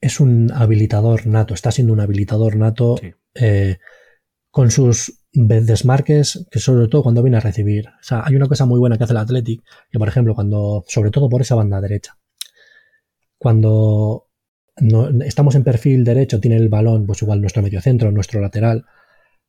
[0.00, 2.96] es un habilitador nato, está siendo un habilitador nato
[3.34, 3.78] eh,
[4.50, 7.88] con sus desmarques, que sobre todo cuando viene a recibir.
[7.88, 10.82] O sea, hay una cosa muy buena que hace el Athletic, que por ejemplo, cuando,
[10.88, 12.18] sobre todo por esa banda derecha,
[13.46, 14.26] cuando
[15.24, 18.86] estamos en perfil derecho, tiene el balón, pues igual nuestro mediocentro, nuestro lateral,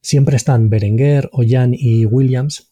[0.02, 2.72] siempre están Berenguer, Ollán y Williams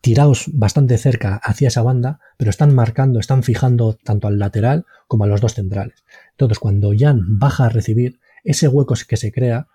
[0.00, 5.22] tirados bastante cerca hacia esa banda, pero están marcando, están fijando tanto al lateral como
[5.22, 6.02] a los dos centrales.
[6.32, 9.68] Entonces, cuando Jan baja a recibir, ese hueco que se crea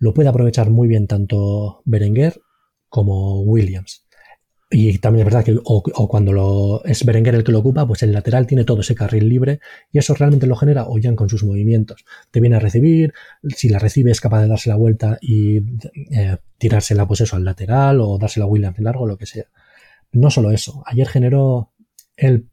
[0.00, 2.40] lo puede aprovechar muy bien tanto Berenguer
[2.88, 4.04] como Williams.
[4.72, 8.04] Y también es verdad que o, cuando lo, es Berenguer el que lo ocupa, pues
[8.04, 9.58] el lateral tiene todo ese carril libre
[9.90, 12.04] y eso realmente lo genera Ollán con sus movimientos.
[12.30, 13.12] Te viene a recibir,
[13.48, 15.56] si la recibe es capaz de darse la vuelta y
[16.12, 19.46] eh, tirársela pues eso al lateral o dársela a Williams en largo, lo que sea.
[20.12, 21.72] No solo eso, ayer generó
[22.16, 22.46] él,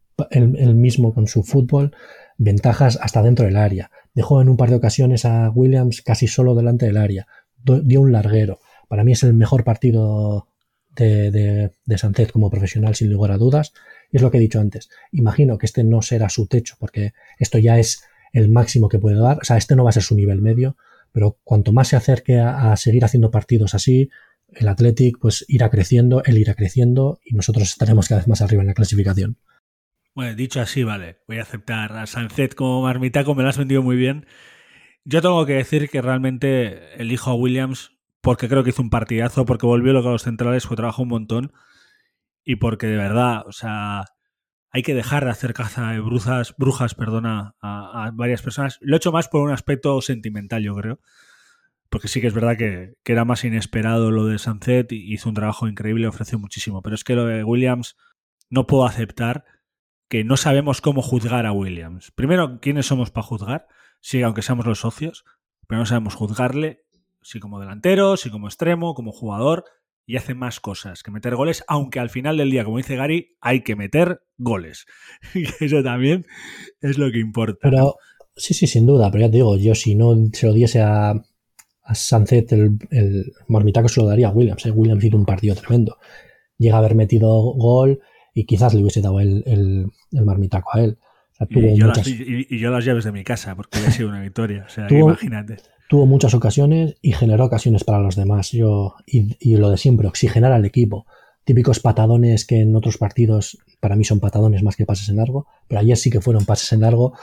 [0.74, 1.96] mismo con su fútbol
[2.40, 3.92] ventajas hasta dentro del área.
[4.16, 7.28] Dejó en un par de ocasiones a Williams casi solo delante del área.
[7.64, 8.60] Dio un larguero.
[8.88, 10.48] Para mí es el mejor partido
[11.04, 13.74] de, de, Sánchez como profesional, sin lugar a dudas.
[14.12, 14.90] Y es lo que he dicho antes.
[15.12, 19.20] Imagino que este no será su techo, porque esto ya es el máximo que puede
[19.20, 19.40] dar.
[19.42, 20.78] O sea, este no va a ser su nivel medio,
[21.12, 24.10] pero cuanto más se acerque a, seguir haciendo partidos así,
[24.50, 28.62] el Athletic pues irá creciendo, él irá creciendo y nosotros estaremos cada vez más arriba
[28.62, 29.38] en la clasificación.
[30.16, 33.84] Bueno, dicho así, vale, voy a aceptar a Sánchez como marmitaco, me lo has vendido
[33.84, 34.26] muy bien.
[35.06, 39.46] Yo tengo que decir que realmente elijo a Williams porque creo que hizo un partidazo,
[39.46, 41.54] porque volvió lo que a los centrales, fue trabajó un montón
[42.44, 44.06] y porque de verdad, o sea,
[44.70, 48.78] hay que dejar de hacer caza de brujas, brujas perdona, a, varias personas.
[48.82, 51.00] Lo he hecho más por un aspecto sentimental, yo creo.
[51.90, 55.36] Porque sí que es verdad que, era más inesperado lo de Sunset y hizo un
[55.36, 56.82] trabajo increíble, ofreció muchísimo.
[56.82, 57.98] Pero es que lo de Williams
[58.50, 59.46] no puedo aceptar
[60.10, 62.12] que no sabemos cómo juzgar a Williams.
[62.12, 63.68] Primero, ¿quiénes somos para juzgar?
[64.00, 65.26] Sí, aunque seamos los socios,
[65.68, 66.86] pero no sabemos juzgarle
[67.28, 69.66] sí como delantero, sí como extremo, como jugador,
[70.06, 73.36] y hace más cosas que meter goles, aunque al final del día, como dice Gary,
[73.42, 74.86] hay que meter goles.
[75.60, 76.26] eso también
[76.80, 77.60] es lo que importa.
[77.62, 77.96] Pero
[78.36, 81.12] sí, sí, sin duda, pero ya te digo, yo si no se lo diese a,
[81.12, 84.66] a Sunset, el, el marmitaco se lo daría a Williams.
[84.66, 84.72] ¿eh?
[84.72, 85.98] Williams hizo un partido tremendo.
[86.58, 88.00] Llega a haber metido gol
[88.34, 90.98] y quizás le hubiese dado el, el, marmitaco a él.
[91.50, 94.64] y, yo las, y, yo las, llaves de mi casa, porque ha sido una victoria.
[94.66, 95.58] O sea, imagínate
[95.88, 98.52] tuvo muchas ocasiones y generó ocasiones para los demás.
[98.52, 101.06] Yo, y, lo de siempre, oxigenar al equipo.
[101.44, 105.48] Típicos patadones que en otros partidos para mí son patadones más que pases en largo,
[105.68, 107.18] pero ayer sí que fueron pases en largo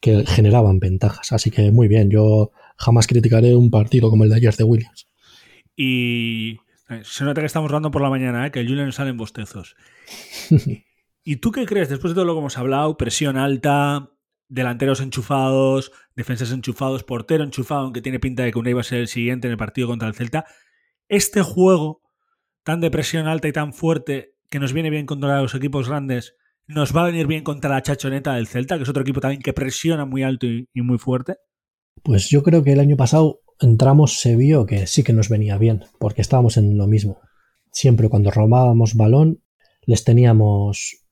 [0.00, 1.32] que generaban ventajas.
[1.32, 5.06] Así que muy bien, yo jamás criticaré un partido como el de ayer de Williams.
[5.76, 6.58] Y
[6.88, 8.50] eh, se nota que estamos hablando por la mañana, ¿eh?
[8.50, 9.76] que el Julian sale en bostezos.
[11.24, 14.10] ¿Y tú qué crees, después de todo lo que hemos hablado, presión alta,
[14.48, 18.98] delanteros enchufados, defensas enchufados, portero enchufado, aunque tiene pinta de que uno iba a ser
[18.98, 20.44] el siguiente en el partido contra el Celta.
[21.08, 22.02] Este juego
[22.64, 26.34] tan de presión alta y tan fuerte que nos viene bien contra los equipos grandes,
[26.66, 29.40] nos va a venir bien contra la chachoneta del Celta, que es otro equipo también
[29.40, 31.36] que presiona muy alto y, y muy fuerte.
[32.02, 35.56] Pues yo creo que el año pasado entramos, se vio que sí que nos venía
[35.56, 37.20] bien, porque estábamos en lo mismo.
[37.70, 39.44] Siempre cuando robábamos balón,
[39.86, 41.07] les teníamos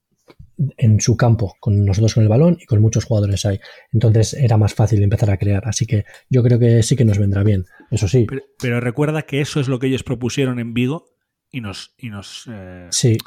[0.76, 3.60] en su campo, con nosotros con el balón y con muchos jugadores ahí.
[3.92, 5.66] Entonces era más fácil empezar a crear.
[5.66, 8.26] Así que yo creo que sí que nos vendrá bien, eso sí.
[8.58, 11.06] Pero, recuerda que eso es lo que ellos propusieron en Vigo
[11.50, 13.18] y nos, y nos, eh, sí.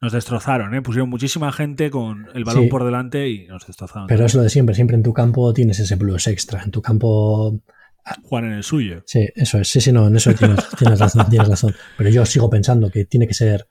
[0.00, 0.74] nos destrozaron.
[0.74, 0.82] ¿eh?
[0.82, 4.08] Pusieron muchísima gente con el balón por delante y nos destrozaron.
[4.08, 6.62] Pero es lo de siempre, siempre en tu campo tienes ese plus extra.
[6.62, 7.60] En tu campo
[8.22, 9.02] Juan en el suyo.
[9.06, 9.68] Sí, eso es.
[9.68, 11.74] Sí, sí, no, en eso tienes, tienes, razón, tienes razón.
[11.96, 13.66] Pero yo sigo pensando que tiene que ser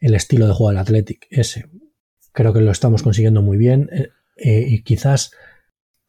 [0.00, 1.66] el estilo de juego del Athletic, ese.
[2.32, 5.32] Creo que lo estamos consiguiendo muy bien eh, eh, y quizás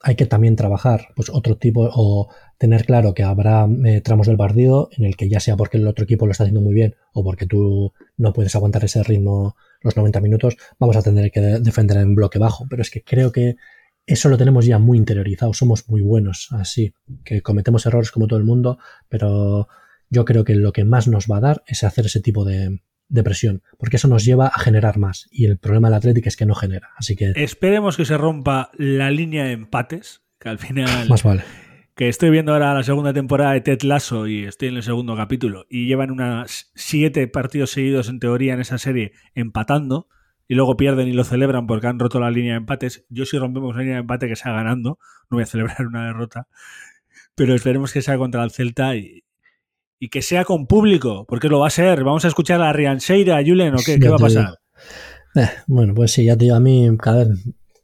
[0.01, 4.35] hay que también trabajar pues otro tipo o tener claro que habrá eh, tramos del
[4.35, 6.95] partido en el que ya sea porque el otro equipo lo está haciendo muy bien
[7.13, 11.41] o porque tú no puedes aguantar ese ritmo los 90 minutos, vamos a tener que
[11.41, 12.65] defender en bloque bajo.
[12.69, 13.57] Pero es que creo que
[14.05, 16.93] eso lo tenemos ya muy interiorizado, somos muy buenos así,
[17.23, 18.77] que cometemos errores como todo el mundo,
[19.09, 19.67] pero
[20.09, 22.81] yo creo que lo que más nos va a dar es hacer ese tipo de,
[23.09, 25.27] depresión, porque eso nos lleva a generar más.
[25.31, 26.91] Y el problema del Atlético es que no genera.
[26.97, 27.33] Así que.
[27.35, 31.07] Esperemos que se rompa la línea de empates, que al final.
[31.09, 31.43] Más vale.
[31.95, 35.15] Que estoy viendo ahora la segunda temporada de Ted Lasso y estoy en el segundo
[35.15, 35.65] capítulo.
[35.69, 40.07] Y llevan unas siete partidos seguidos en teoría en esa serie empatando.
[40.47, 43.05] y luego pierden y lo celebran porque han roto la línea de empates.
[43.09, 44.97] Yo si rompemos la línea de empate que sea ganando,
[45.29, 46.47] no voy a celebrar una derrota,
[47.35, 49.23] pero esperemos que sea contra el Celta y,
[50.03, 52.03] y que sea con público, porque lo va a ser.
[52.03, 54.59] Vamos a escuchar a Rianseira, a Julen, o qué, ¿qué va a pasar.
[55.33, 57.29] Eh, bueno, pues sí, ya te digo, a mí cada vez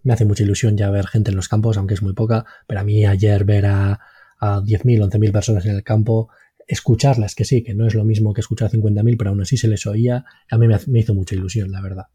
[0.03, 2.82] me hace mucha ilusión ya ver gente en los campos, aunque es muy poca, pero
[2.82, 4.01] a mí ayer ver a,
[4.38, 6.28] a 10.000, 11.000 personas en el campo,
[6.67, 9.55] escucharlas, que sí, que no es lo mismo que escuchar a 50.000, pero aún así
[9.55, 12.07] se les oía, a mí me, hizo mucha ilusión, la verdad.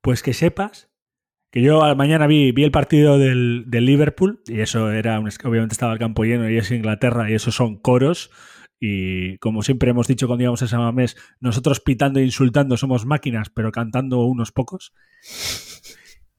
[0.00, 0.88] Pues que sepas
[1.50, 5.72] que yo mañana vi, vi el partido del, del, Liverpool y eso era, un, obviamente
[5.72, 8.30] estaba el campo lleno y es Inglaterra y eso son coros
[8.80, 13.06] y como siempre hemos dicho cuando íbamos a San Mamés, nosotros pitando e insultando somos
[13.06, 14.92] máquinas, pero cantando unos pocos.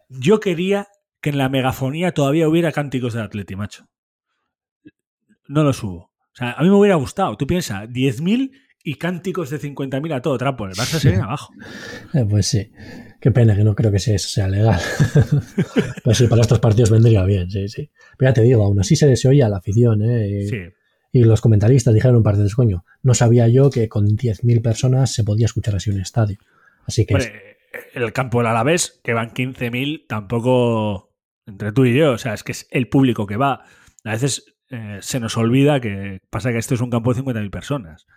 [0.10, 0.88] Yo quería
[1.22, 3.88] que en la megafonía todavía hubiera cánticos de Atleti, macho.
[5.48, 6.12] No los hubo.
[6.32, 7.36] O sea, a mí me hubiera gustado.
[7.36, 8.52] Tú piensas, 10.000
[8.84, 10.66] y cánticos de 50.000 a todo trapo.
[10.66, 11.52] El Barça se viene abajo.
[12.14, 12.72] Eh, pues sí.
[13.20, 14.80] Qué pena que no creo que eso sea legal.
[16.04, 17.92] Pero sí, para estos partidos vendría bien, sí, sí.
[18.18, 20.48] Pero ya te digo, aún así se, se oía la afición, ¿eh?
[20.50, 20.79] Sí.
[21.12, 25.14] Y los comentaristas dijeron un par de coño, no sabía yo que con 10.000 personas
[25.14, 26.38] se podía escuchar así un estadio.
[26.86, 27.58] Así que...
[27.94, 31.12] El campo del Alavés, que van 15.000, tampoco
[31.46, 33.64] entre tú y yo, o sea, es que es el público que va.
[34.04, 37.50] A veces eh, se nos olvida que pasa que esto es un campo de 50.000
[37.50, 38.08] personas.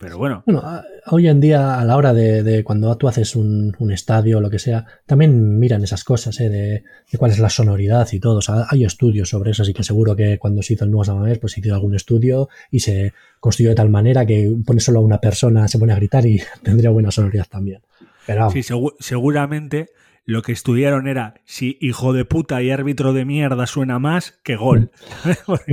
[0.00, 0.44] Pero bueno.
[0.46, 0.62] Bueno,
[1.06, 4.60] hoy en día, a la hora de, cuando tú haces un, estadio o lo que
[4.60, 6.48] sea, también miran esas cosas, ¿eh?
[6.48, 8.36] de, cuál es la sonoridad y todo.
[8.36, 11.04] O sea, hay estudios sobre eso, así que seguro que cuando se hizo el nuevo
[11.04, 15.00] Samamés, pues se hizo algún estudio y se construyó de tal manera que pone solo
[15.00, 17.80] a una persona, se pone a gritar y tendría buena sonoridad también.
[18.24, 18.62] Pero, sí,
[19.00, 19.88] seguramente
[20.28, 24.56] lo que estudiaron era si hijo de puta y árbitro de mierda suena más que
[24.56, 24.90] gol.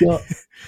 [0.00, 0.20] yo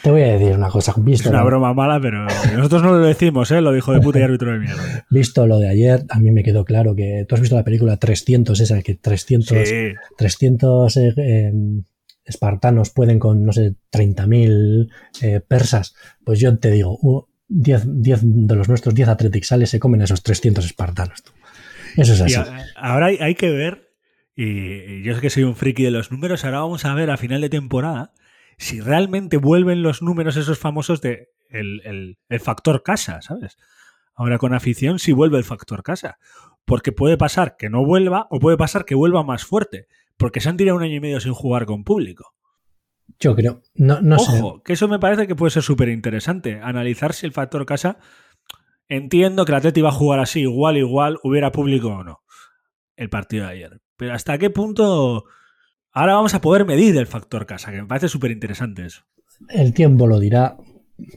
[0.03, 0.95] te voy a decir una cosa.
[0.97, 2.24] Visto es una broma mala, pero
[2.57, 3.61] nosotros no lo decimos, ¿eh?
[3.61, 5.05] lo dijo de puta y árbitro de mierda.
[5.11, 7.99] Visto lo de ayer, a mí me quedó claro que tú has visto la película
[7.99, 9.68] 300, esa que 300,
[10.16, 11.82] 300 eh, em,
[12.24, 14.88] espartanos pueden con, no sé, 30.000
[15.20, 15.95] eh, persas.
[16.24, 20.64] Pues yo te digo, 10, 10 de los nuestros 10 atletic se comen esos 300
[20.64, 21.22] espartanos.
[21.22, 21.32] Tú.
[21.97, 22.51] Eso es así.
[22.76, 23.92] ahora hay, que ver,
[24.34, 27.16] y yo sé que soy un friki de los números, ahora vamos a ver a
[27.16, 28.12] final de temporada
[28.59, 33.57] si realmente vuelven los números esos famosos de el, factor casa, ¿sabes?
[34.14, 36.18] Ahora con afición si vuelve el factor casa.
[36.64, 39.86] Porque puede pasar que no vuelva o puede pasar que vuelva más fuerte.
[40.16, 42.32] Porque se han tirado un año y medio sin jugar con público.
[43.18, 43.62] Yo creo.
[43.74, 46.61] No, no Ojo, que eso me parece que puede ser súper interesante.
[46.62, 47.99] Analizar si el factor casa
[48.89, 52.20] Entiendo que el Atleti iba a jugar así, igual, igual, hubiera público o no,
[52.97, 53.80] el partido de ayer.
[53.97, 55.24] Pero hasta qué punto
[55.93, 59.03] ahora vamos a poder medir el factor casa, que me parece súper interesante eso.
[59.49, 60.57] El tiempo lo dirá,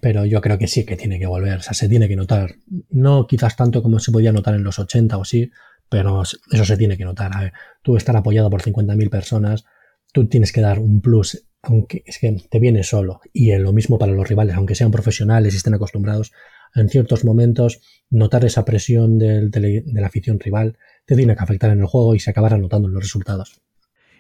[0.01, 2.55] pero yo creo que sí que tiene que volver, o sea, se tiene que notar.
[2.89, 5.51] No quizás tanto como se podía notar en los 80 o sí,
[5.89, 7.31] pero eso se tiene que notar.
[7.35, 9.65] A tú estar apoyado por 50.000 personas,
[10.13, 13.21] tú tienes que dar un plus, aunque es que te viene solo.
[13.33, 16.31] Y lo mismo para los rivales, aunque sean profesionales y estén acostumbrados,
[16.75, 19.49] en ciertos momentos notar esa presión de,
[19.85, 22.93] la afición rival te tiene que afectar en el juego y se acabará notando en
[22.93, 23.61] los resultados.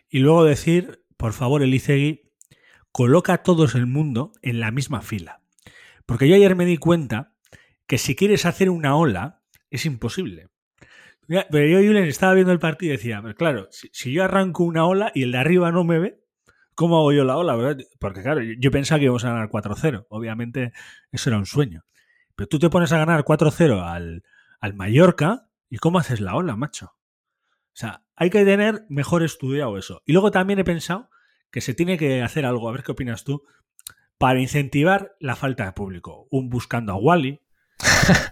[0.09, 2.31] Y luego decir, por favor, Elicegui,
[2.91, 5.41] coloca a todos el mundo en la misma fila.
[6.05, 7.33] Porque yo ayer me di cuenta
[7.85, 10.47] que si quieres hacer una ola, es imposible.
[11.27, 15.11] Pero yo, Julen, estaba viendo el partido y decía, claro, si, yo arranco una ola
[15.13, 16.23] y el de arriba no me ve,
[16.73, 17.75] ¿cómo hago yo la ola?
[17.99, 20.05] Porque claro, yo pensaba que íbamos a ganar 4-0.
[20.09, 20.71] Obviamente
[21.11, 21.83] eso era un sueño.
[22.37, 24.23] Pero tú te pones a ganar 4-0 al,
[24.59, 26.85] al Mallorca y ¿cómo haces la ola, macho?
[26.85, 30.03] O sea, hay que tener mejor estudiado eso.
[30.05, 31.09] Y luego también he pensado
[31.51, 33.43] que se tiene que hacer algo, a ver qué opinas tú,
[34.19, 36.27] para incentivar la falta de público.
[36.29, 37.41] Un buscando a Wally,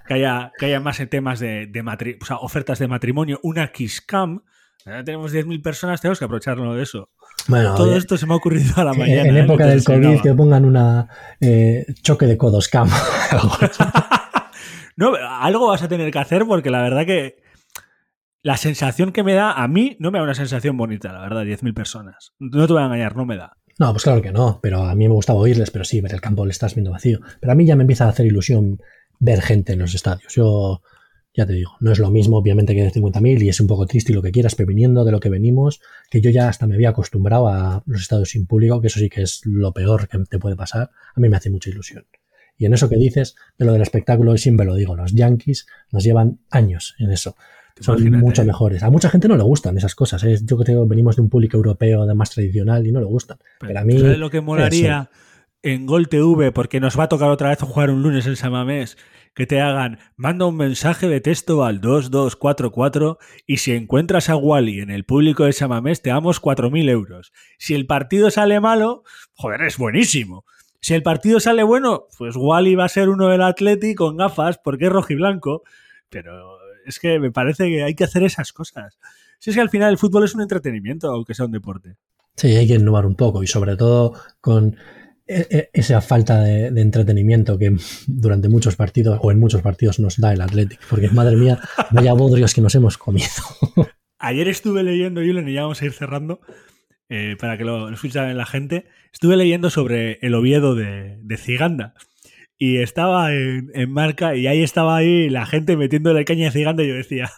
[0.08, 4.02] que haya, que haya más temas de, de o sea, ofertas de matrimonio, una Kiss
[4.02, 4.44] Cam.
[4.86, 7.10] Ya tenemos 10.000 personas, tenemos que aprovecharlo de eso.
[7.48, 9.30] Bueno, Todo esto se me ha ocurrido a la mañana.
[9.30, 9.42] En ¿eh?
[9.42, 11.08] época del COVID, que pongan una
[11.40, 12.90] eh, choque de codos cam.
[14.96, 17.38] no, algo vas a tener que hacer porque la verdad que
[18.42, 21.44] la sensación que me da, a mí no me da una sensación bonita, la verdad,
[21.44, 22.34] 10.000 personas.
[22.40, 23.58] No te voy a engañar, no me da.
[23.80, 26.22] No, pues claro que no, pero a mí me gustaba oírles, pero sí, ver el
[26.22, 27.20] campo le estás viendo vacío.
[27.42, 28.80] Pero a mí ya me empieza a hacer ilusión
[29.20, 30.34] ver gente en los estadios.
[30.34, 30.82] Yo
[31.36, 33.86] ya te digo, no es lo mismo obviamente que de 50.000 y es un poco
[33.86, 36.66] triste y lo que quieras, pero viniendo de lo que venimos, que yo ya hasta
[36.66, 40.08] me había acostumbrado a los estados sin público, que eso sí que es lo peor
[40.08, 42.06] que te puede pasar, a mí me hace mucha ilusión.
[42.58, 46.06] Y en eso que dices, de lo del espectáculo, siempre lo digo, los Yankees nos
[46.06, 47.36] llevan años en eso.
[47.82, 48.84] Son mucho mejores.
[48.84, 50.24] A mucha gente no le gustan esas cosas.
[50.24, 50.38] ¿eh?
[50.42, 53.38] Yo creo que venimos de un público europeo de más tradicional y no le gustan.
[53.60, 53.98] Pero, a mí.
[53.98, 55.10] lo que molaría
[55.62, 56.54] en Gol TV?
[56.54, 58.98] Porque nos va a tocar otra vez jugar un lunes en Samamés
[59.36, 64.80] que te hagan, manda un mensaje de texto al 2244 y si encuentras a Wally
[64.80, 67.34] en el público de Samamés te damos 4.000 euros.
[67.60, 70.46] Si el partido sale malo, joder, es buenísimo.
[70.80, 74.58] Si el partido sale bueno, pues Wally va a ser uno del Atleti con gafas
[74.58, 75.64] porque es rojiblanco.
[76.10, 78.98] Pero es que me parece que hay que hacer esas cosas.
[79.40, 81.98] Si es que al final el fútbol es un entretenimiento, aunque sea un deporte.
[82.36, 84.78] Sí, hay que innovar un poco y sobre todo con
[85.28, 87.76] esa falta de, entretenimiento que
[88.08, 90.80] durante muchos partidos o en muchos partidos nos da el Athletic.
[90.90, 91.60] Porque madre mía,
[91.92, 93.28] vaya bodrios que nos hemos comido.
[94.20, 96.40] Ayer estuve leyendo, Julen, y ya vamos a ir cerrando,
[97.10, 98.86] eh, para que lo, lo la gente.
[99.12, 101.94] Estuve leyendo sobre el Oviedo de, de Ciganda.
[102.58, 106.84] Y estaba en, en, marca y ahí estaba ahí la gente metiéndole caña a Ciganda
[106.84, 107.30] y yo decía,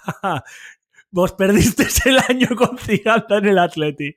[1.12, 4.16] vos perdisteis el año con Ciganda en el Atleti.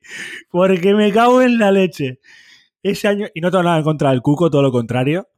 [0.51, 2.19] Porque me cago en la leche.
[2.83, 5.29] Ese año, y no tengo nada en contra del Cuco, todo lo contrario.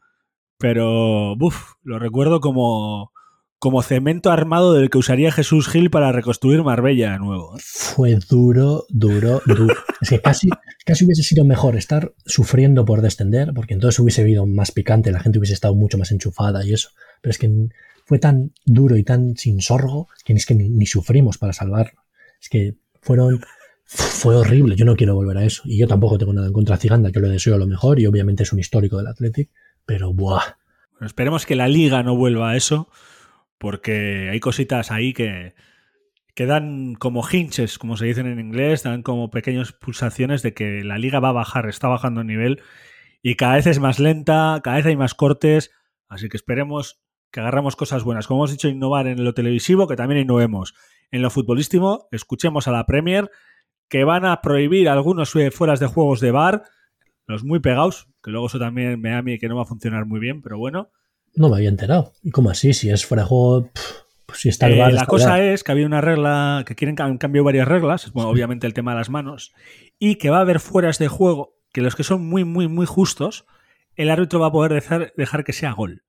[0.59, 3.13] Pero, uff, lo recuerdo como,
[3.59, 7.57] como cemento armado del que usaría Jesús Gil para reconstruir Marbella de nuevo.
[7.57, 7.61] ¿eh?
[7.65, 9.75] Fue duro, duro, duro.
[10.01, 10.49] es que casi,
[10.85, 15.21] casi hubiese sido mejor estar sufriendo por descender, porque entonces hubiese habido más picante, la
[15.21, 16.91] gente hubiese estado mucho más enchufada y eso.
[17.21, 17.51] Pero es que
[18.05, 22.03] fue tan duro y tan sin sorgo que es que ni, sufrimos para salvarlo.
[22.41, 23.45] Es que fueron.
[23.95, 25.63] Fue horrible, yo no quiero volver a eso.
[25.67, 28.07] Y yo tampoco tengo nada en contra de Ciganda, que le deseo lo mejor y
[28.07, 29.51] obviamente es un histórico del Athletic,
[29.85, 30.57] pero ¡buah!
[31.01, 32.89] esperemos que la liga no vuelva a eso,
[33.59, 35.55] porque hay cositas ahí que,
[36.35, 40.85] que dan como hinches, como se dicen en inglés, dan como pequeñas pulsaciones de que
[40.85, 42.63] la liga va a bajar, está bajando el nivel
[43.21, 45.71] y cada vez es más lenta, cada vez hay más cortes,
[46.09, 48.27] así que esperemos que agarramos cosas buenas.
[48.27, 50.75] Como hemos dicho, innovar en lo televisivo, que también innovemos
[51.11, 52.09] en lo futbolístico.
[52.13, 53.31] Escuchemos a la Premier
[53.93, 56.63] que van a prohibir algunos fueras de juegos de bar,
[57.27, 59.67] los muy pegados, que luego eso también me da a mí que no va a
[59.67, 60.89] funcionar muy bien, pero bueno.
[61.35, 62.15] No me había enterado.
[62.23, 62.73] ¿Y cómo así?
[62.73, 63.71] Si es fuera de juego,
[64.25, 64.93] pues si está el bar.
[64.93, 68.31] Eh, la cosa es que había una regla, que quieren han cambiado varias reglas, bueno,
[68.31, 69.53] obviamente el tema de las manos,
[69.99, 72.87] y que va a haber fueras de juego que los que son muy, muy, muy
[72.87, 73.45] justos,
[73.95, 76.03] el árbitro va a poder dejar, dejar que sea gol.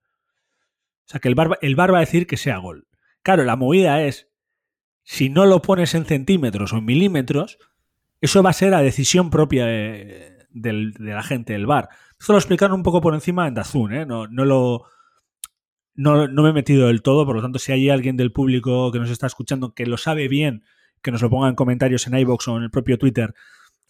[1.06, 2.88] O sea, que el bar, el bar va a decir que sea gol.
[3.24, 4.30] Claro, la movida es,
[5.04, 7.60] si no lo pones en centímetros o en milímetros,
[8.24, 10.48] eso va a ser a decisión propia de,
[10.98, 11.90] la gente del bar.
[12.18, 14.06] Esto lo explicaron un poco por encima en Dazun, ¿eh?
[14.06, 14.30] No,
[15.96, 19.10] me he metido del todo, por lo tanto, si hay alguien del público que nos
[19.10, 20.64] está escuchando que lo sabe bien,
[21.02, 23.34] que nos lo ponga en comentarios en iBox o en el propio Twitter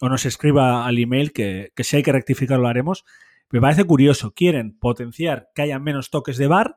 [0.00, 3.04] o nos escriba al email, que, que si hay que rectificar lo haremos.
[3.50, 4.32] Me parece curioso.
[4.34, 6.76] Quieren potenciar que haya menos toques de bar,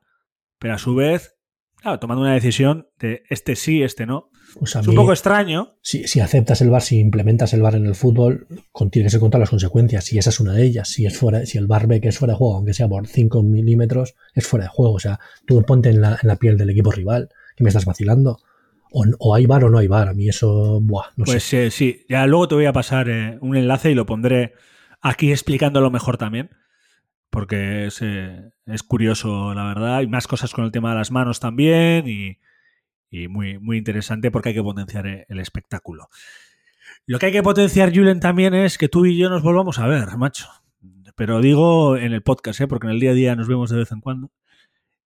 [0.60, 1.37] pero a su vez,
[1.82, 4.30] claro, tomando una decisión de este sí, este no.
[4.60, 5.76] Pues es un poco extraño.
[5.82, 8.48] Si, si, aceptas el bar, si implementas el bar en el fútbol,
[8.92, 10.12] tienes que contar las consecuencias.
[10.14, 10.88] Y esa es una de ellas.
[10.88, 13.08] Si es fuera, si el bar ve que es fuera de juego, aunque sea por
[13.08, 14.94] 5 milímetros, es fuera de juego.
[14.94, 17.86] O sea, tú ponte en la, en la piel del equipo rival, que me estás
[17.86, 18.40] vacilando.
[18.92, 20.08] O, hay bar o no hay bar.
[20.08, 21.64] A mí eso, buah, no pues sé.
[21.64, 24.54] Pues sí, ya luego te voy a pasar eh, un enlace y lo pondré
[25.02, 26.50] aquí explicándolo mejor también
[27.30, 29.98] porque eh, es, curioso, la verdad.
[29.98, 32.38] Hay más cosas con el tema de las manos también y,
[33.30, 36.10] muy, muy interesante porque hay que potenciar eh, el espectáculo.
[37.06, 39.88] Lo que hay que potenciar, Julen, también es que tú y yo nos volvamos a
[39.88, 40.48] ver, macho.
[41.16, 42.68] Pero digo en el podcast, ¿eh?
[42.68, 44.32] porque en el día a día nos vemos de vez en cuando.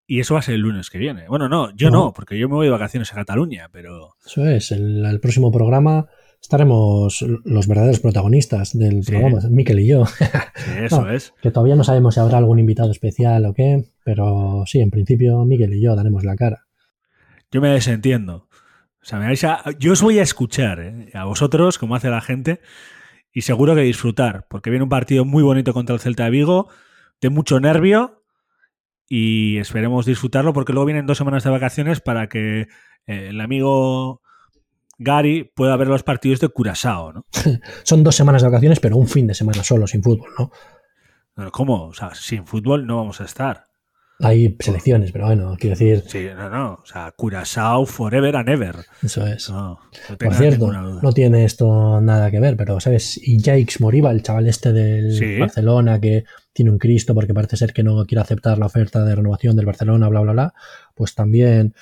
[0.07, 1.27] Y eso va a ser el lunes que viene.
[1.29, 4.15] Bueno, no, yo no, porque yo me voy de vacaciones a Cataluña, pero...
[4.25, 6.09] Eso es, el próximo programa
[6.41, 10.05] estaremos los verdaderos protagonistas del programa, Miquel y yo.
[10.81, 11.33] eso es.
[11.41, 15.45] Que todavía no sabemos si habrá algún invitado especial o qué, pero sí, en principio
[15.45, 16.67] Miquel y yo daremos la cara.
[17.51, 18.47] Yo me desentiendo.
[19.01, 19.33] O sea, me
[19.79, 21.09] yo os voy a escuchar ¿eh?
[21.13, 22.61] a vosotros, como hace la gente,
[23.33, 26.69] y seguro que disfrutar, porque viene un partido muy bonito contra el Celta de Vigo,
[27.19, 28.23] de mucho nervio,
[29.07, 32.67] y esperemos disfrutarlo, porque luego vienen dos semanas de vacaciones para que
[33.07, 34.21] eh, el amigo
[35.03, 37.25] Gary pueda ver los partidos de Curazao, ¿no?
[37.83, 40.51] Son dos semanas de vacaciones, pero un fin de semana solo, sin fútbol, ¿no?
[41.51, 41.87] ¿Cómo?
[41.87, 43.67] O sea, sin fútbol no vamos a estar.
[44.23, 46.03] Hay selecciones, pero bueno, quiero decir.
[46.05, 46.73] Sí, no, no.
[46.73, 48.75] O sea, Curazao forever and ever.
[49.01, 49.51] Eso es.
[50.19, 53.19] Por cierto, no tiene esto nada que ver, pero ¿sabes?
[53.23, 57.73] Y Jake Moriba, el chaval este del Barcelona que tiene un Cristo porque parece ser
[57.73, 60.53] que no quiere aceptar la oferta de renovación del Barcelona, bla, bla, bla,
[60.93, 61.73] pues también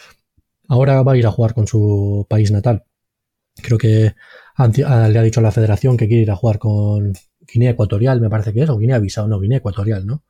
[0.70, 2.86] ahora va a ir a jugar con su país natal.
[3.62, 4.14] Creo que
[4.56, 4.68] ah,
[5.08, 7.14] le ha dicho a la federación que quiere ir a jugar con
[7.52, 10.24] Guinea Ecuatorial, me parece que es, o Guinea Bissau, no, Guinea Ecuatorial, ¿no?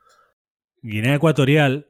[0.81, 1.87] Guinea Ecuatorial,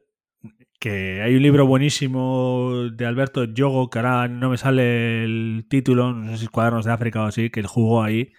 [0.79, 6.13] que hay un libro buenísimo de Alberto Yogo, que ahora no me sale el título,
[6.13, 8.31] no sé si Cuadernos de África o así, que él jugó ahí.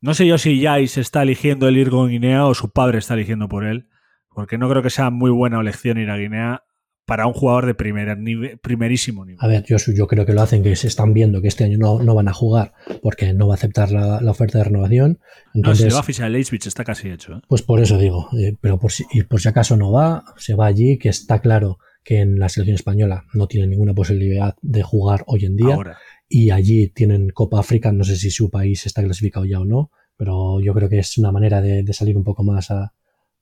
[0.00, 3.14] No sé yo si se está eligiendo el ir con Guinea o su padre está
[3.14, 3.88] eligiendo por él,
[4.28, 6.64] porque no creo que sea muy buena elección ir a Guinea,
[7.08, 9.38] para un jugador de primer nivel, primerísimo nivel.
[9.40, 11.78] A ver, yo, yo creo que lo hacen que se están viendo que este año
[11.78, 15.18] no, no van a jugar porque no va a aceptar la, la oferta de renovación.
[15.54, 17.36] Entonces, no, si va a fichar el Leipzig está casi hecho.
[17.36, 17.40] ¿eh?
[17.48, 20.54] Pues por eso digo, eh, pero por si, y por si acaso no va, se
[20.54, 24.82] va allí, que está claro que en la selección española no tiene ninguna posibilidad de
[24.82, 25.76] jugar hoy en día.
[25.76, 25.96] Ahora.
[26.28, 29.90] Y allí tienen Copa África, no sé si su país está clasificado ya o no,
[30.18, 32.92] pero yo creo que es una manera de, de salir un poco más a,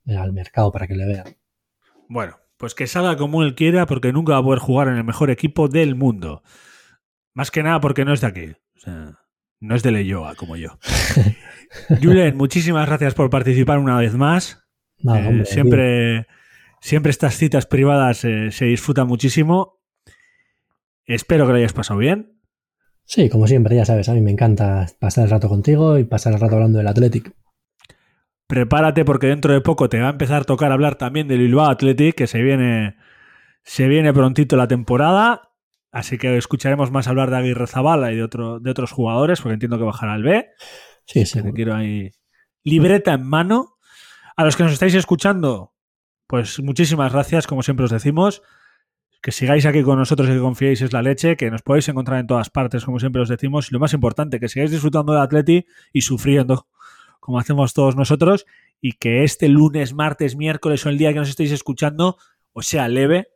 [0.07, 1.25] al mercado para que le vean.
[2.09, 5.05] Bueno, pues que salga como él quiera, porque nunca va a poder jugar en el
[5.05, 6.43] mejor equipo del mundo.
[7.35, 8.47] Más que nada porque no es de aquí.
[8.77, 9.19] O sea,
[9.61, 10.79] no es de Leyoa como yo.
[12.03, 14.65] Julen, muchísimas gracias por participar una vez más.
[14.99, 16.27] No, Eh, siempre,
[16.81, 19.81] siempre estas citas privadas eh, se disfrutan muchísimo.
[21.05, 22.41] Espero que lo hayas pasado bien.
[23.05, 26.33] Sí, como siempre, ya sabes, a mí me encanta pasar el rato contigo y pasar
[26.33, 27.33] el rato hablando del Athletic.
[28.47, 31.69] Prepárate porque dentro de poco te va a empezar a tocar hablar también del Bilbao
[31.69, 32.97] Athletic, que se viene,
[33.65, 35.51] se viene prontito la temporada.
[35.91, 39.55] Así que escucharemos más hablar de Aguirre Zabala y de, otro, de otros jugadores, porque
[39.55, 40.47] entiendo que bajará al B.
[41.07, 41.43] Sí, sí.
[41.43, 42.11] te quiero ahí
[42.63, 43.79] libreta en mano.
[44.37, 45.73] A los que nos estáis escuchando,
[46.27, 48.43] pues muchísimas gracias, como siempre os decimos.
[49.23, 52.21] Que sigáis aquí con nosotros y que confiéis es la leche, que nos podéis encontrar
[52.21, 53.71] en todas partes, como siempre os decimos.
[53.71, 56.69] Y lo más importante, que sigáis disfrutando del Atleti y sufriendo,
[57.21, 58.47] como hacemos todos nosotros.
[58.81, 62.19] Y que este lunes, martes, miércoles o el día que nos estéis escuchando
[62.53, 63.29] os sea leve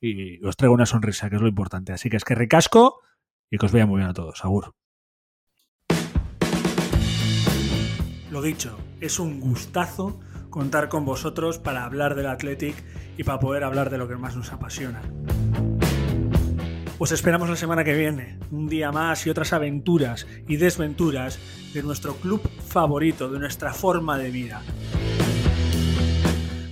[0.00, 1.92] y os traiga una sonrisa, que es lo importante.
[1.92, 3.00] Así que es que recasco
[3.50, 4.44] y que os vaya muy bien a todos.
[4.44, 4.74] Agur.
[8.30, 12.74] Lo dicho, es un gustazo contar con vosotros para hablar del Athletic
[13.16, 15.00] y para poder hablar de lo que más nos apasiona.
[17.02, 21.38] Os esperamos la semana que viene, un día más y otras aventuras y desventuras
[21.72, 24.60] de nuestro club favorito, de nuestra forma de vida.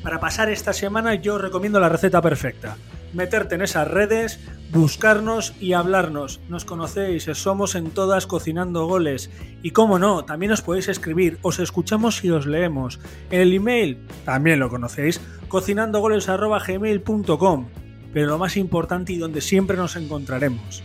[0.02, 2.76] Para pasar esta semana yo os recomiendo la receta perfecta.
[3.14, 4.38] Meterte en esas redes,
[4.70, 6.40] buscarnos y hablarnos.
[6.50, 9.30] Nos conocéis, somos en todas cocinando goles.
[9.62, 13.00] Y como no, también os podéis escribir, os escuchamos y os leemos.
[13.30, 17.87] En el email, también lo conocéis, cocinandogoles.gmail.com.
[18.12, 20.82] Pero lo más importante y donde siempre nos encontraremos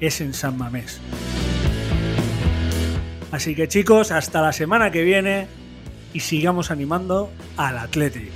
[0.00, 1.00] es en San Mamés.
[3.30, 5.48] Así que chicos, hasta la semana que viene
[6.12, 8.30] y sigamos animando al Athletic.